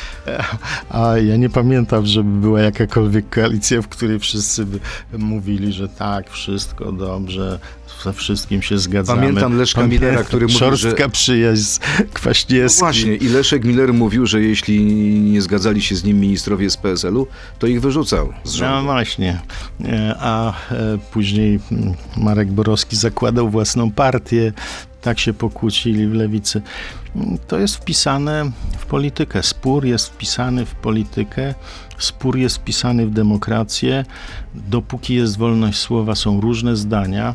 A 0.90 1.18
ja 1.18 1.36
nie 1.36 1.50
pamiętam, 1.50 2.06
żeby 2.06 2.40
była 2.40 2.60
jakakolwiek 2.60 3.28
koalicja, 3.30 3.82
w 3.82 3.88
której 3.88 4.18
wszyscy 4.18 4.64
by 4.66 4.80
mówili, 5.18 5.72
że 5.72 5.88
tak, 5.88 6.30
wszystko 6.30 6.92
dobrze, 6.92 7.58
ze 8.06 8.12
wszystkim 8.12 8.62
się 8.62 8.78
zgadzamy. 8.78 9.20
Pamiętam 9.22 9.58
Leszka 9.58 9.80
Pamiętam 9.80 10.08
Millera, 10.08 10.24
który 10.24 10.46
mówił, 10.46 10.58
Szorstka 10.58 11.02
że- 11.04 11.08
przyjaźń 11.10 11.62
z 11.62 11.80
No 11.98 12.04
Kwaśniewskim. 12.14 12.80
właśnie, 12.80 13.14
i 13.16 13.28
Leszek 13.28 13.64
Miller 13.64 13.94
mówił, 13.94 14.26
że 14.26 14.40
jeśli 14.42 14.84
nie 15.20 15.42
zgadzali 15.42 15.82
się 15.82 15.96
z 15.96 16.04
nim 16.04 16.20
ministrowie 16.20 16.70
z 16.70 16.76
PSL-u, 16.76 17.26
to 17.58 17.66
ich 17.66 17.80
wyrzucał 17.80 18.32
z 18.44 18.52
No 18.52 18.58
rządu. 18.58 18.84
właśnie. 18.84 19.40
E, 19.84 20.16
A 20.20 20.50
e, 20.72 20.98
później 21.12 21.60
Marek 22.16 22.52
Borowski 22.52 22.96
zakładał 22.96 23.50
własną 23.50 23.90
partię. 23.90 24.52
Tak 25.00 25.20
się 25.20 25.32
pokłócili 25.32 26.06
w 26.06 26.12
lewicy. 26.14 26.62
To 27.48 27.58
jest 27.58 27.76
wpisane 27.76 28.50
w 28.78 28.86
politykę. 28.86 29.42
Spór 29.42 29.84
jest 29.84 30.08
wpisany 30.08 30.66
w 30.66 30.74
politykę. 30.74 31.54
Spór 31.98 32.36
jest 32.36 32.56
wpisany 32.56 33.06
w 33.06 33.10
demokrację. 33.10 34.04
Dopóki 34.54 35.14
jest 35.14 35.38
wolność 35.38 35.78
słowa, 35.78 36.14
są 36.14 36.40
różne 36.40 36.76
zdania. 36.76 37.34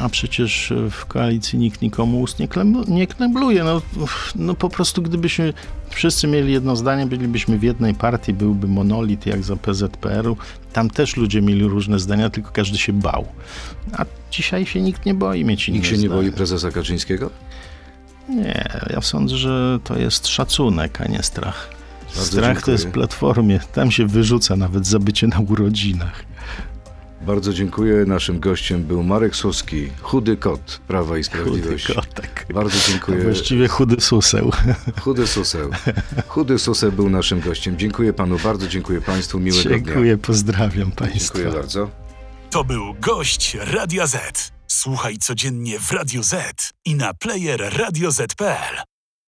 A 0.00 0.08
przecież 0.08 0.72
e, 0.72 0.90
w 0.90 1.06
koalicji 1.06 1.58
nikt 1.58 1.82
nikomu 1.82 2.20
ust 2.20 2.38
nie, 2.38 2.48
klem- 2.48 2.88
nie 2.88 3.06
knebluje. 3.06 3.64
No, 3.64 3.82
no 4.34 4.54
po 4.54 4.68
prostu 4.68 5.02
gdybyśmy 5.02 5.52
wszyscy 5.90 6.26
mieli 6.26 6.52
jedno 6.52 6.76
zdanie, 6.76 7.06
bylibyśmy 7.06 7.58
w 7.58 7.62
jednej 7.62 7.94
partii, 7.94 8.32
byłby 8.32 8.68
monolit 8.68 9.26
jak 9.26 9.42
za 9.42 9.56
PZPR-u. 9.56 10.36
Tam 10.72 10.90
też 10.90 11.16
ludzie 11.16 11.42
mieli 11.42 11.64
różne 11.64 11.98
zdania, 11.98 12.30
tylko 12.30 12.50
każdy 12.52 12.78
się 12.78 12.92
bał. 12.92 13.26
A 13.92 14.04
dzisiaj 14.30 14.66
się 14.66 14.80
nikt 14.80 15.06
nie 15.06 15.14
boi 15.14 15.44
mieć 15.44 15.68
innego 15.68 15.82
Nikt 15.82 15.96
się 15.96 16.02
nie 16.02 16.08
boi 16.08 16.32
prezesa 16.32 16.70
Kaczyńskiego? 16.70 17.30
Nie, 18.28 18.68
ja 18.90 19.00
sądzę, 19.00 19.36
że 19.36 19.78
to 19.84 19.98
jest 19.98 20.26
szacunek, 20.26 21.00
a 21.00 21.04
nie 21.04 21.22
strach. 21.22 21.70
Bardzo 22.06 22.24
strach 22.24 22.48
to 22.48 22.54
dziękuję. 22.54 22.72
jest 22.72 22.86
w 22.86 22.90
platformie. 22.90 23.60
Tam 23.72 23.90
się 23.90 24.06
wyrzuca 24.06 24.56
nawet 24.56 24.86
za 24.86 24.98
bycie 24.98 25.26
na 25.26 25.38
urodzinach. 25.40 26.24
Bardzo 27.22 27.52
dziękuję. 27.52 28.04
Naszym 28.06 28.40
gościem 28.40 28.82
był 28.84 29.02
Marek 29.02 29.36
Suski, 29.36 29.88
chudy 30.02 30.36
kot 30.36 30.80
Prawa 30.88 31.18
i 31.18 31.22
Chudy 31.22 31.24
Sprawiedliwości. 31.24 31.94
kotek. 31.94 32.46
Bardzo 32.54 32.76
dziękuję. 32.88 33.22
właściwie 33.22 33.68
chudy 33.68 34.00
suseł. 34.00 34.50
Chudy 35.04 35.26
Suseł. 35.26 35.70
Chudy 36.28 36.58
Suseł 36.58 36.92
był 36.92 37.10
naszym 37.10 37.40
gościem. 37.40 37.78
Dziękuję 37.78 38.12
panu 38.12 38.38
bardzo, 38.44 38.68
dziękuję 38.68 39.00
państwu. 39.00 39.40
Miłego 39.40 39.68
dnia. 39.68 39.78
Dziękuję, 39.78 40.18
pozdrawiam 40.18 40.92
Państwa. 40.92 41.34
Dziękuję 41.38 41.60
bardzo. 41.62 41.90
To 42.50 42.64
był 42.64 42.94
gość 43.00 43.56
Radia 43.60 44.06
Z. 44.06 44.52
Słuchaj 44.66 45.16
codziennie 45.18 45.78
w 45.78 45.92
Radio 45.92 46.22
Z 46.22 46.70
i 46.84 46.94
na 46.94 47.14
player 47.14 47.72
radioz.pl. 47.78 48.97